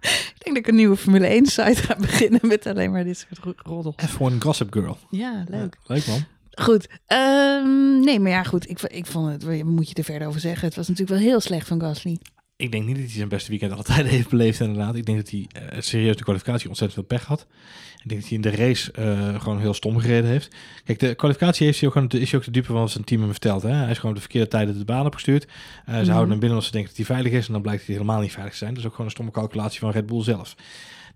[0.00, 3.18] ik denk dat ik een nieuwe Formule 1 site ga beginnen met alleen maar dit
[3.28, 3.94] soort ro- roddel.
[4.08, 4.98] F1 Gossip Girl.
[5.10, 5.76] Ja, leuk.
[5.84, 6.24] Ja, leuk man.
[6.54, 6.88] Goed.
[7.06, 8.70] ehm, nee, maar ja, goed.
[8.70, 10.66] Ik, ik vond het, moet je er verder over zeggen?
[10.66, 12.18] Het was natuurlijk wel heel slecht van Gasly.
[12.56, 14.94] Ik denk niet dat hij zijn beste weekend alle tijden heeft beleefd inderdaad.
[14.94, 17.46] Ik denk dat hij eh, serieus de kwalificatie ontzettend veel pech had.
[18.02, 20.56] Ik denk dat hij in de race eh, gewoon heel stom gereden heeft.
[20.84, 23.04] Kijk, de kwalificatie heeft hij ook, gewoon, is hij ook de dupe van wat zijn
[23.04, 23.62] team hem vertelt.
[23.62, 23.72] Hè?
[23.72, 25.44] Hij is gewoon op de verkeerde tijden de baan opgestuurd.
[25.44, 26.10] Eh, ze Mhm.
[26.10, 27.46] houden hem binnen als ze denken dat hij veilig is.
[27.46, 28.70] En dan blijkt hij helemaal niet veilig te zijn.
[28.70, 30.54] Dat is ook gewoon een stomme calculatie van Red Bull zelf.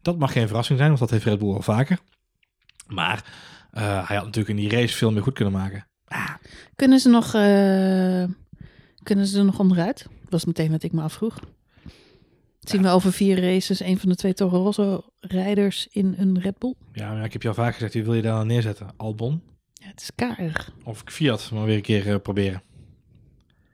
[0.03, 1.99] Dat mag geen verrassing zijn, want dat heeft Red Bull al vaker.
[2.87, 3.25] Maar
[3.71, 5.87] hij had natuurlijk in die race veel meer goed kunnen maken.
[6.77, 8.25] Kunnen ze nog, eh,
[9.03, 10.07] kunnen ze er nog onderuit?
[10.21, 11.39] Dat was meteen wat ik me afvroeg.
[12.61, 16.59] Zien we over vier races een van de twee Toro Rosso rijders in een Red
[16.59, 16.75] Bull?
[16.93, 18.87] Ja, maar ik heb je al vaak gezegd, wie wil je daar dan neerzetten?
[18.97, 20.71] Albon Ja, het is karig.
[20.85, 21.51] of Fiat?
[21.53, 22.63] Maar weer een keer eh, proberen.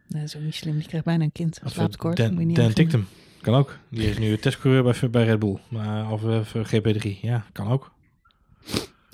[0.09, 0.79] Nee, dat is ook niet slim.
[0.79, 1.61] Die krijgt bijna een kind.
[1.65, 2.17] Of Slaaptekort.
[2.17, 2.75] Dan, Dan beginnen.
[2.75, 3.07] Ticktum.
[3.41, 3.79] Kan ook.
[3.89, 5.59] Die is nu testcoureur bij, bij Red Bull.
[5.69, 7.21] Maar, of eh, voor GP3.
[7.21, 7.93] Ja, kan ook.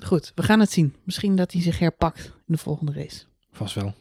[0.05, 0.95] Goed, we gaan het zien.
[1.03, 3.23] Misschien dat hij zich herpakt in de volgende race.
[3.51, 3.93] Vast wel.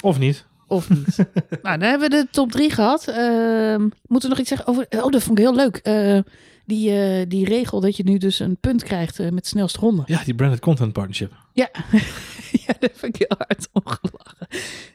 [0.00, 0.46] Of niet.
[0.66, 1.16] Of niet.
[1.62, 3.08] nou, dan hebben we de top drie gehad.
[3.08, 4.86] Ehm, moeten we nog iets zeggen over...
[4.90, 5.76] Oh, dat vond ik heel leuk.
[5.76, 6.18] Eh,
[6.64, 10.02] die, eh, die regel dat je nu dus een punt krijgt eh, met snelste ronde.
[10.06, 11.32] Ja, die branded content partnership.
[11.52, 11.68] Ja.
[12.64, 14.46] ja, daar heb ik heel hard om gelachen.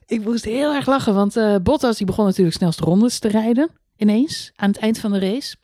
[0.05, 3.69] Ik moest heel erg lachen, want eh, Bottas die begon natuurlijk snelste rondes te rijden.
[3.97, 5.55] Ineens, aan het eind van de race.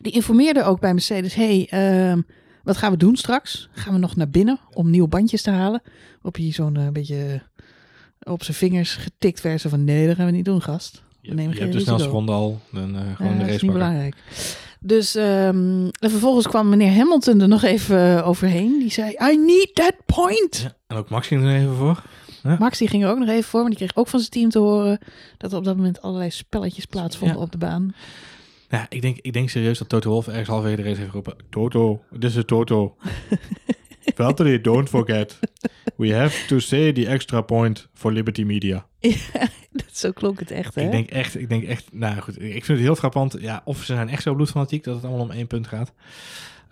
[0.00, 2.20] Die informeerde ook bij Mercedes, hey, ehm,
[2.64, 3.68] wat gaan we doen straks?
[3.72, 5.82] Gaan we nog naar binnen om nieuwe bandjes te halen?
[6.22, 7.42] Op je zo'n eh, beetje
[8.22, 9.60] op zijn vingers getikt werd.
[9.60, 11.02] Zo van, nee, dat gaan we niet doen, gast.
[11.20, 12.60] Je, nemen je geen hebt de snelste ronde al.
[12.72, 13.72] Dan eh, Ja, gewoon de dat is race niet pakken.
[13.72, 14.14] belangrijk.
[14.80, 18.78] Dus ehm, en vervolgens kwam meneer Hamilton er nog even eh, overheen.
[18.78, 20.60] Die zei, I need that point.
[20.62, 22.02] Ja, en ook Max ging er even voor.
[22.58, 24.50] Max die ging er ook nog even voor, maar die kreeg ook van zijn team
[24.50, 24.98] te horen
[25.36, 27.42] dat er op dat moment allerlei spelletjes plaatsvonden Ja.
[27.42, 27.94] op de baan.
[28.74, 31.36] Ja, ik denk, ik denk serieus dat Toto Wolff ergens halverwege de race heeft geroepen.
[31.50, 32.96] Toto, this is Toto.
[34.16, 35.38] Valtteri, don't forget.
[35.96, 38.86] We have to say the extra point for Liberty Media.
[39.72, 40.82] Dat, zo klonk het echt, hè?
[40.82, 43.36] Ik denk echt, ik denk echt, nou goed, ik vind het heel frappant.
[43.40, 45.92] Ja, of ze zijn echt zo bloedfanatiek dat het allemaal om één punt gaat.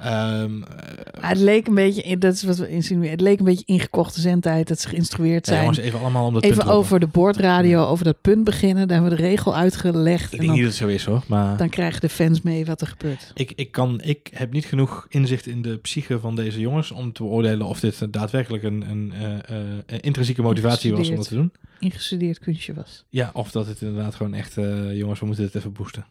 [0.02, 3.64] Ehm, eh, het leek een beetje, dat is wat we insinueren, het leek een beetje
[3.66, 5.60] ingekochte zendtijd dat ze geïnstrueerd ja, zijn.
[5.64, 8.88] jongens, even allemaal om dat even punt over de boordradio, over dat punt beginnen.
[8.88, 10.24] Daar hebben we de regel uitgelegd.
[10.24, 12.40] Ik En denk dan, niet dat het zo is hoor, maar dan krijgen de fans
[12.40, 13.30] mee wat er gebeurt.
[13.34, 17.12] ik, ik, kan, ik heb niet genoeg inzicht in de psyche van deze jongens om
[17.12, 21.28] te beoordelen of dit daadwerkelijk een, een eh, eh, een intrinsieke motivatie was om dat
[21.28, 21.52] te doen.
[21.78, 23.04] Ingestudeerd kunstje was.
[23.08, 26.06] Ja, of dat het inderdaad gewoon echt, eh, jongens, we moeten dit even boosten.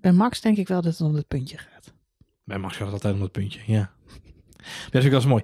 [0.00, 1.92] Bij Max denk ik wel dat het om het puntje gaat.
[2.46, 3.74] Bij Max gaat het altijd om dat puntje, ja.
[3.74, 3.88] Ja,
[4.56, 5.42] dat vind ik wel eens mooi.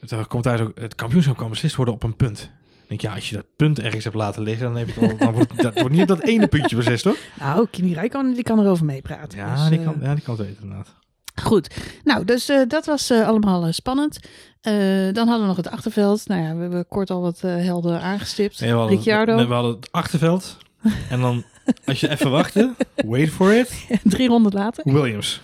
[0.00, 2.38] Het, eh, komt uit ook, het kampioenschap kan beslist worden op een punt.
[2.38, 5.10] Dan denk ja, als je dat punt ergens hebt laten liggen, dan, heb je het
[5.10, 7.16] al, dan wordt dat wordt niet op dat ene puntje beslist, hoor.
[7.38, 9.38] Nou, Kimi Räikkönen die kan erover meepraten.
[9.38, 10.94] Ja, Dus, die eh, kan, ja, die kan het weten, inderdaad.
[11.42, 14.18] Goed, nou, dus eh, dat was eh, allemaal eh, spannend.
[14.60, 14.72] Eh,
[15.12, 16.26] dan hadden we nog het achterveld.
[16.28, 18.60] Nou ja, we hebben kort al wat eh, helden aangestipt.
[18.60, 20.56] Nee, we, hadden, Ricciardo, nee, we hadden het achterveld.
[21.10, 21.44] En dan,
[21.84, 22.74] als je even wachtte,
[23.06, 24.92] wait for it, drie ronden later.
[24.92, 25.40] Williams.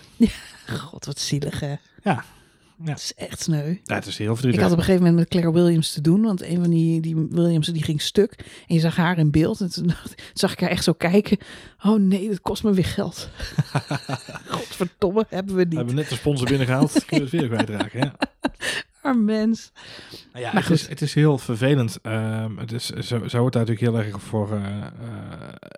[0.69, 1.67] God, wat zielig hè.
[2.03, 2.23] Ja,
[2.83, 2.89] ja.
[2.91, 3.75] Het is echt sneu.
[3.83, 4.61] Ja, het is heel Ik verdrietig.
[4.63, 7.15] had op een gegeven moment met Claire Williams te doen, want een van die, die
[7.29, 8.33] Williams die ging stuk.
[8.67, 9.91] En je zag haar in beeld en toen
[10.33, 11.37] zag ik haar echt zo kijken.
[11.83, 13.29] Oh nee, dat kost me weer geld.
[14.47, 15.77] Godverdomme, hebben we We niet.
[15.77, 17.99] hebben net de sponsor binnengehaald, kunnen we het weer kwijtraken.
[17.99, 18.15] Ja.
[19.05, 19.71] Arm mens.
[20.33, 21.99] Nou ja, Maar het, is, het is heel vervelend.
[22.01, 24.51] Ehm, het is, zo, zo wordt daar natuurlijk heel erg voor...
[24.51, 24.77] eh,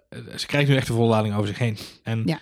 [0.09, 1.77] eh, ze krijgt nu echt de volle lading over zich heen.
[2.03, 2.39] En Ja.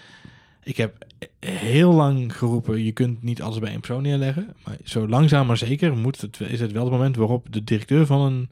[0.63, 1.05] ik heb
[1.39, 2.83] heel lang geroepen...
[2.83, 4.53] je kunt niet alles bij één persoon neerleggen.
[4.65, 8.05] Maar zo langzaam maar zeker moet het, is het wel het moment waarop de directeur
[8.05, 8.49] van een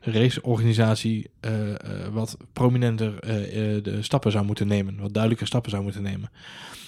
[0.00, 1.30] raceorganisatie...
[1.40, 1.50] eh,
[2.12, 3.20] wat prominenter
[3.82, 4.96] de stappen zou moeten nemen.
[5.00, 6.30] Wat duidelijker stappen zou moeten nemen.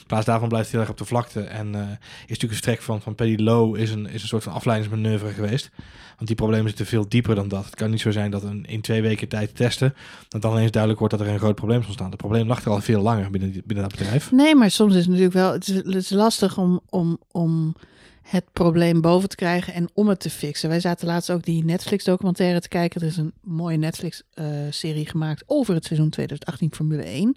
[0.08, 1.40] Plaats daarvan blijft hij heel erg op de vlakte.
[1.40, 4.42] En eh, is natuurlijk een vertrek van, van Paddy Lowe is een, is een soort
[4.42, 5.70] van afleidingsmanoeuvre geweest.
[6.16, 7.64] Want die problemen zitten veel dieper dan dat.
[7.64, 9.94] Het kan niet zo zijn dat een, in twee weken tijd testen,
[10.28, 12.10] dat dan ineens duidelijk wordt dat er een groot probleem is ontstaan.
[12.10, 14.30] Het probleem lag er al veel langer binnen, binnen dat bedrijf.
[14.30, 15.52] Nee, maar soms is het natuurlijk wel.
[15.52, 17.74] Het is, het is lastig om, om, om
[18.22, 20.68] het probleem boven te krijgen en om het te fixen.
[20.68, 23.00] Wij zaten laatst ook die Netflix-documentaire te kijken.
[23.00, 27.36] Er is een mooie Netflix-serie gemaakt over het seizoen 2018 Formule 1.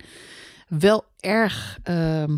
[0.68, 1.80] Wel erg.
[1.84, 2.38] ehm,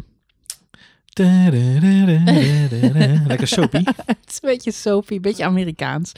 [3.27, 3.83] Lekker soapy.
[4.05, 6.11] het is een beetje soapy, een beetje Amerikaans.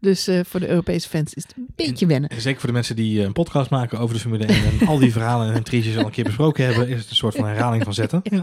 [0.00, 2.30] Dus voor de Europese fans is het een beetje wennen.
[2.30, 4.98] En zeker voor de mensen die een podcast maken over de Formule 1 en al
[4.98, 7.82] die verhalen en intriges al een keer besproken hebben, is het een soort van herhaling
[7.84, 8.20] van zetten.
[8.22, 8.42] Ja.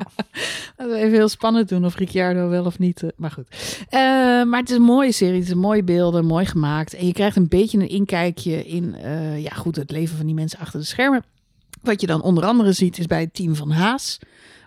[0.78, 3.04] We even heel spannend doen of Ricciardo wel of niet.
[3.16, 3.48] maar goed.
[4.50, 5.40] Maar het is een mooie serie.
[5.40, 6.94] Het is mooie beelden, mooi gemaakt.
[6.94, 8.96] En je krijgt een beetje een inkijkje in
[9.38, 11.24] ja, goed, het leven van die mensen achter de schermen.
[11.82, 14.20] Wat je dan onder andere ziet is bij het team van Haas.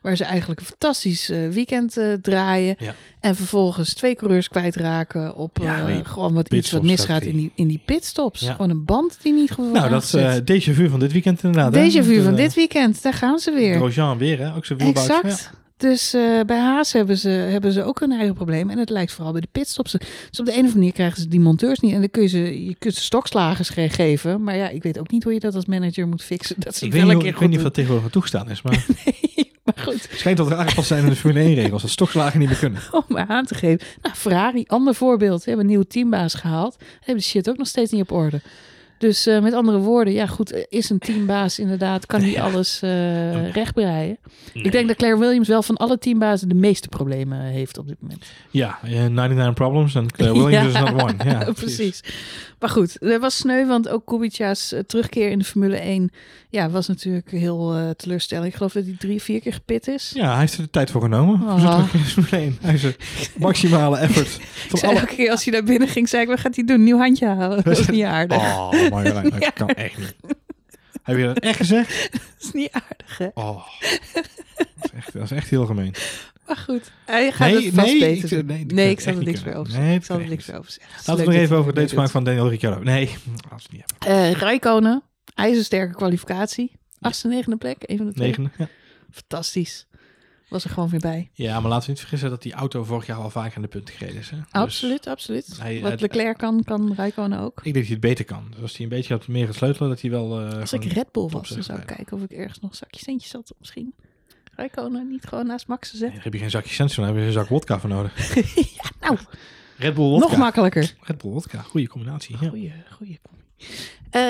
[0.05, 2.75] Waar ze eigenlijk een fantastisch eh, weekend eh, draaien.
[2.79, 2.95] Ja.
[3.21, 7.37] En vervolgens twee coureurs kwijtraken op Ja, eh, nee, gewoon wat iets wat misgaat in
[7.37, 8.41] die, in die pitstops.
[8.41, 8.53] Ja.
[8.53, 11.75] Gewoon een band die niet goed Nou, dat is déjà vu van dit weekend inderdaad.
[11.75, 13.03] Déjà vu Met, van dit weekend.
[13.03, 13.75] Daar gaan ze weer.
[13.77, 14.55] Grosjean weer, hè?
[14.55, 14.79] Ook zo'n.
[14.79, 15.51] Exact.
[15.77, 16.11] Dus
[16.47, 18.71] bij Haas hebben ze, hebben ze ook hun eigen probleem.
[18.71, 19.93] En het lijkt vooral bij de pitstops.
[20.31, 21.93] Dus op de een of andere manier krijgen ze die monteurs niet.
[21.93, 24.43] En dan kun je ze, je kunt ze stokslagers ge- geven.
[24.43, 26.57] Maar ja, ik weet ook niet hoe je dat als manager moet fixen.
[26.59, 28.11] Dat ze Ik weet, wel niet, een hoe- keer ik weet niet of dat tegenwoordig
[28.11, 28.87] toegestaan is, maar.
[29.85, 31.83] goed, het schijnt dat er aangepast zijn in de Formule 1 regels.
[31.83, 32.81] Dat stokslagen niet meer kunnen.
[32.93, 33.87] om maar aan te geven.
[34.03, 35.43] Nou, Ferrari, ander voorbeeld.
[35.43, 36.75] Ze hebben een nieuwe teambaas gehaald.
[36.79, 38.41] Ze hebben de shit ook nog steeds niet op orde.
[38.99, 42.83] Dus eh, met andere woorden, ja goed, eh, is een teambaas inderdaad, kan niet alles
[42.83, 44.19] eh rechtbreien.
[44.53, 44.65] Nee.
[44.65, 47.97] Ik denk dat Claire Williams wel van alle teambazen de meeste problemen heeft op dit
[48.01, 48.25] moment.
[48.51, 51.15] Ja, eh, 99 Problems en Claire Williams is not one.
[51.25, 52.01] Ja, precies.
[52.59, 56.11] Maar goed, dat was sneu, want ook Kubica's terugkeer in de Formule 1
[56.55, 58.49] ja, was natuurlijk heel eh teleurstellend.
[58.49, 60.13] Ik geloof dat hij drie, vier keer gepit is.
[60.15, 61.41] Ja, hij heeft er de tijd voor genomen.
[61.43, 61.51] Oh.
[61.51, 62.59] Voor zijn terug in de Formule 1.
[62.61, 62.97] Hij heeft er
[63.39, 64.99] maximale effort van alle...
[64.99, 66.85] elke keer als hij naar binnen ging, zei ik, wat gaat hij doen?
[66.85, 67.65] Nieuw handje halen.
[67.65, 68.37] Dat is niet aardig.
[68.37, 70.15] Oh, Marjolein, dat kan echt niet.
[71.03, 72.09] Heb je dat echt gezegd?
[72.13, 73.29] Dat is niet aardig, hè?
[73.35, 73.67] Oh,
[74.15, 74.25] dat
[74.83, 75.95] is echt, dat is echt heel gemeen.
[76.47, 78.47] Maar goed, hij gaat Nee, het vast nee, beter ik- doen.
[78.57, 79.95] nee, Nee, ik zal er niks meer over Nee, zeggen.
[79.97, 80.93] ik zal er niks meer over zeggen.
[81.07, 82.83] Laten we nog even over hij het het date van Daniel Ricciardo.
[82.83, 83.11] Nee,
[83.53, 84.25] als niet hebben.
[84.27, 85.03] Eh Rijkonen,
[85.35, 86.73] ijzersterke kwalificatie.
[87.01, 88.27] Achtste, negende plek, een van de twee.
[88.29, 88.51] Negende.
[88.59, 88.69] Ja.
[89.11, 89.87] Fantastisch.
[90.49, 91.31] Was er gewoon weer bij.
[91.33, 93.69] ja, maar laten we niet vergissen dat die auto vorig jaar al vaak aan de
[93.69, 94.31] punt gereden is.
[94.31, 94.37] Hè?
[94.37, 95.59] Dus absoluut, absoluut.
[95.61, 97.59] hij- Wat hij- Leclerc kan, kan Rijkonen ook.
[97.59, 98.47] ik denk dat hij het beter kan.
[98.51, 100.41] Dus als hij een beetje had meer gesleuteld, dat hij wel...
[100.41, 102.77] eh, Als ik Red Bull was, dan zou ik kijken of ik ergens nog een
[102.77, 103.55] zakje centjes had.
[103.59, 103.95] Misschien
[104.57, 106.15] Rijkonen niet gewoon naast Max te Nee, zetten.
[106.17, 108.35] daar heb je geen zakje cent van, daar heb je een zak wodka voor nodig.
[108.83, 109.19] ja, nou,
[109.79, 110.29] Red Bull wodka.
[110.29, 110.95] nog makkelijker.
[111.01, 112.37] Red Bull wodka, goede combinatie.
[112.41, 112.49] Ja.
[112.49, 113.21] Goeie, goeie.
[114.11, 114.21] Eh,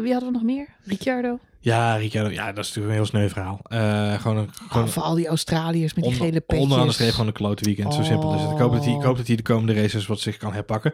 [0.00, 0.66] wie hadden we nog meer?
[0.84, 1.38] Ricciardo.
[1.64, 3.60] Ja, Ricciardo, ja, dat is natuurlijk een heel sneu verhaal.
[3.62, 6.62] Eh, gewoon een, gewoon Oh, voor al die Australiërs met die onder, gele petjes.
[6.62, 7.94] onderaan de streep gewoon een klote weekend.
[7.94, 8.50] Zo simpel is het.
[8.50, 10.92] Ik hoop, dat hij, ik hoop dat hij de komende races wat zich kan herpakken.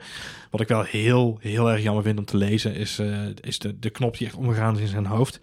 [0.50, 3.09] Wat ik wel heel, heel erg jammer vind om te lezen, is, eh,
[3.40, 5.40] is de, de knop die echt omgegaan is in zijn hoofd.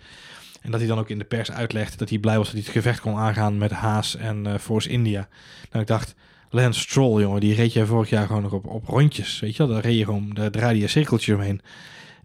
[0.62, 2.64] En dat hij dan ook in de pers uitlegt dat hij blij was dat hij
[2.64, 5.28] het gevecht kon aangaan met Haas en eh, Force India.
[5.70, 6.16] Nou, ik dacht,
[6.50, 9.40] Lance Stroll, jongen, die reed jij vorig jaar gewoon nog op, op rondjes.
[9.40, 11.62] Weet je wel, daar reed je gewoon, daar draaide je een cirkeltje omheen.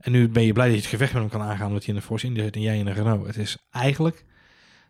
[0.02, 1.94] En nu ben je blij dat je het gevecht met hem kan aangaan, omdat hij
[1.94, 3.26] in de Force India zit en jij in de Renault.
[3.26, 4.24] Het is eigenlijk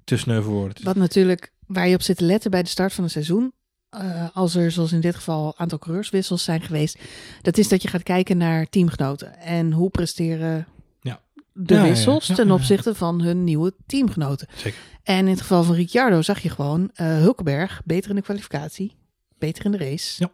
[0.05, 0.85] te sneu voor woorden.
[0.85, 3.53] Wat natuurlijk, waar je op zit te letten bij de start van het seizoen.
[3.91, 6.99] eh, als er, zoals in dit geval, een aantal coureurswissels zijn geweest.
[7.43, 9.39] Dat is dat je gaat kijken naar teamgenoten.
[9.39, 10.67] En hoe presteren
[11.01, 11.21] Ja.
[11.53, 14.49] de Ja, wissels Ja, ten opzichte van hun nieuwe teamgenoten.
[14.57, 14.79] Zeker.
[15.03, 18.97] En in het geval van Ricciardo zag je gewoon eh, Hulkenberg beter in de kwalificatie.
[19.39, 20.23] Beter in de race.
[20.23, 20.31] Ja.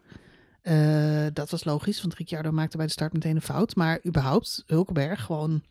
[0.68, 3.76] Eh, dat was logisch, want Ricciardo maakte bij de start meteen een fout.
[3.76, 5.62] Maar überhaupt, Hulkenberg gewoon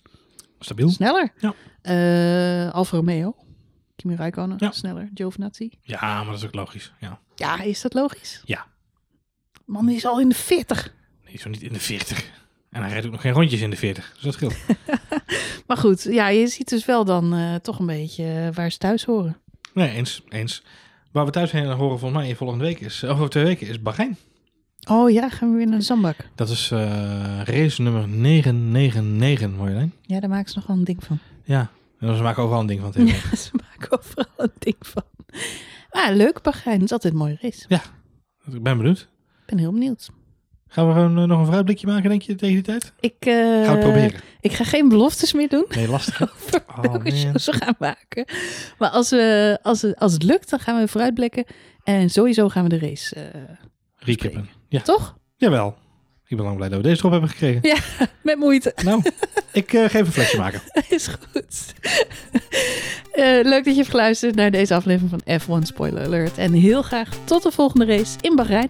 [0.59, 0.89] Stabiel.
[0.89, 1.31] sneller.
[1.39, 1.53] Ja.
[1.81, 3.35] Eh, Alfa Romeo,
[3.95, 4.71] Kimi Räikkönen, Ja.
[4.71, 5.09] sneller.
[5.13, 5.69] Giovinazzi.
[5.81, 6.91] Ja, maar dat is ook logisch.
[6.99, 7.19] Ja.
[7.35, 8.41] Ja, is dat logisch?
[8.45, 8.65] Ja.
[9.65, 10.93] Man, die is al in de 40.
[11.25, 12.23] Nee, zo niet in de 40.
[12.69, 14.11] En hij rijdt ook nog geen rondjes in de 40.
[14.13, 14.55] Dus dat scheelt.
[15.67, 19.03] Maar goed, ja, je ziet dus wel dan eh, toch een beetje waar ze thuis
[19.05, 19.37] horen.
[19.73, 20.21] Nee, eens.
[20.29, 20.63] eens.
[21.11, 24.17] Waar we thuis heen horen volgens mij volgende week is, over twee weken, is Bahrein.
[24.89, 26.15] Oh ja, gaan we weer naar de zandbak.
[26.35, 29.93] Dat is eh, race nummer 999, Marjolein.
[30.01, 31.19] Ja, daar maken ze nog wel een ding van.
[31.43, 31.69] Ja,
[31.99, 33.29] en ze maken overal een ding van tegenwoordig.
[33.31, 35.03] Ja, ze maken overal een ding van.
[35.91, 36.75] Maar leuk, Bahrein.
[36.75, 37.65] Het is altijd een mooie race.
[38.51, 38.99] Ik ben benieuwd.
[38.99, 40.09] Ik ben heel benieuwd.
[40.67, 42.93] Gaan we gewoon eh, nog een vooruitblikje maken, denk je, tegen die tijd?
[42.99, 44.19] Ik, eh, we het proberen.
[44.41, 46.21] ik ga geen beloftes meer doen Nee, lastig.
[46.33, 48.25] over Oh, welke shows we gaan maken.
[48.77, 51.45] Maar als, we, als, het, als het lukt, dan gaan we vooruitblikken.
[51.83, 53.31] En sowieso gaan we de race,
[53.97, 54.49] Recappen.
[54.69, 55.17] Ja, toch?
[55.35, 55.75] jawel.
[56.27, 57.61] Ik ben lang blij dat we deze erop hebben gekregen.
[58.21, 58.73] Met moeite.
[58.83, 59.01] Nou,
[59.51, 60.61] ik eh, geef een flesje maken.
[60.89, 61.73] Is goed.
[63.11, 66.37] Eh, leuk dat je hebt geluisterd naar deze aflevering van F1 Spoiler Alert.
[66.37, 68.69] En heel graag tot de volgende race in Bahrein.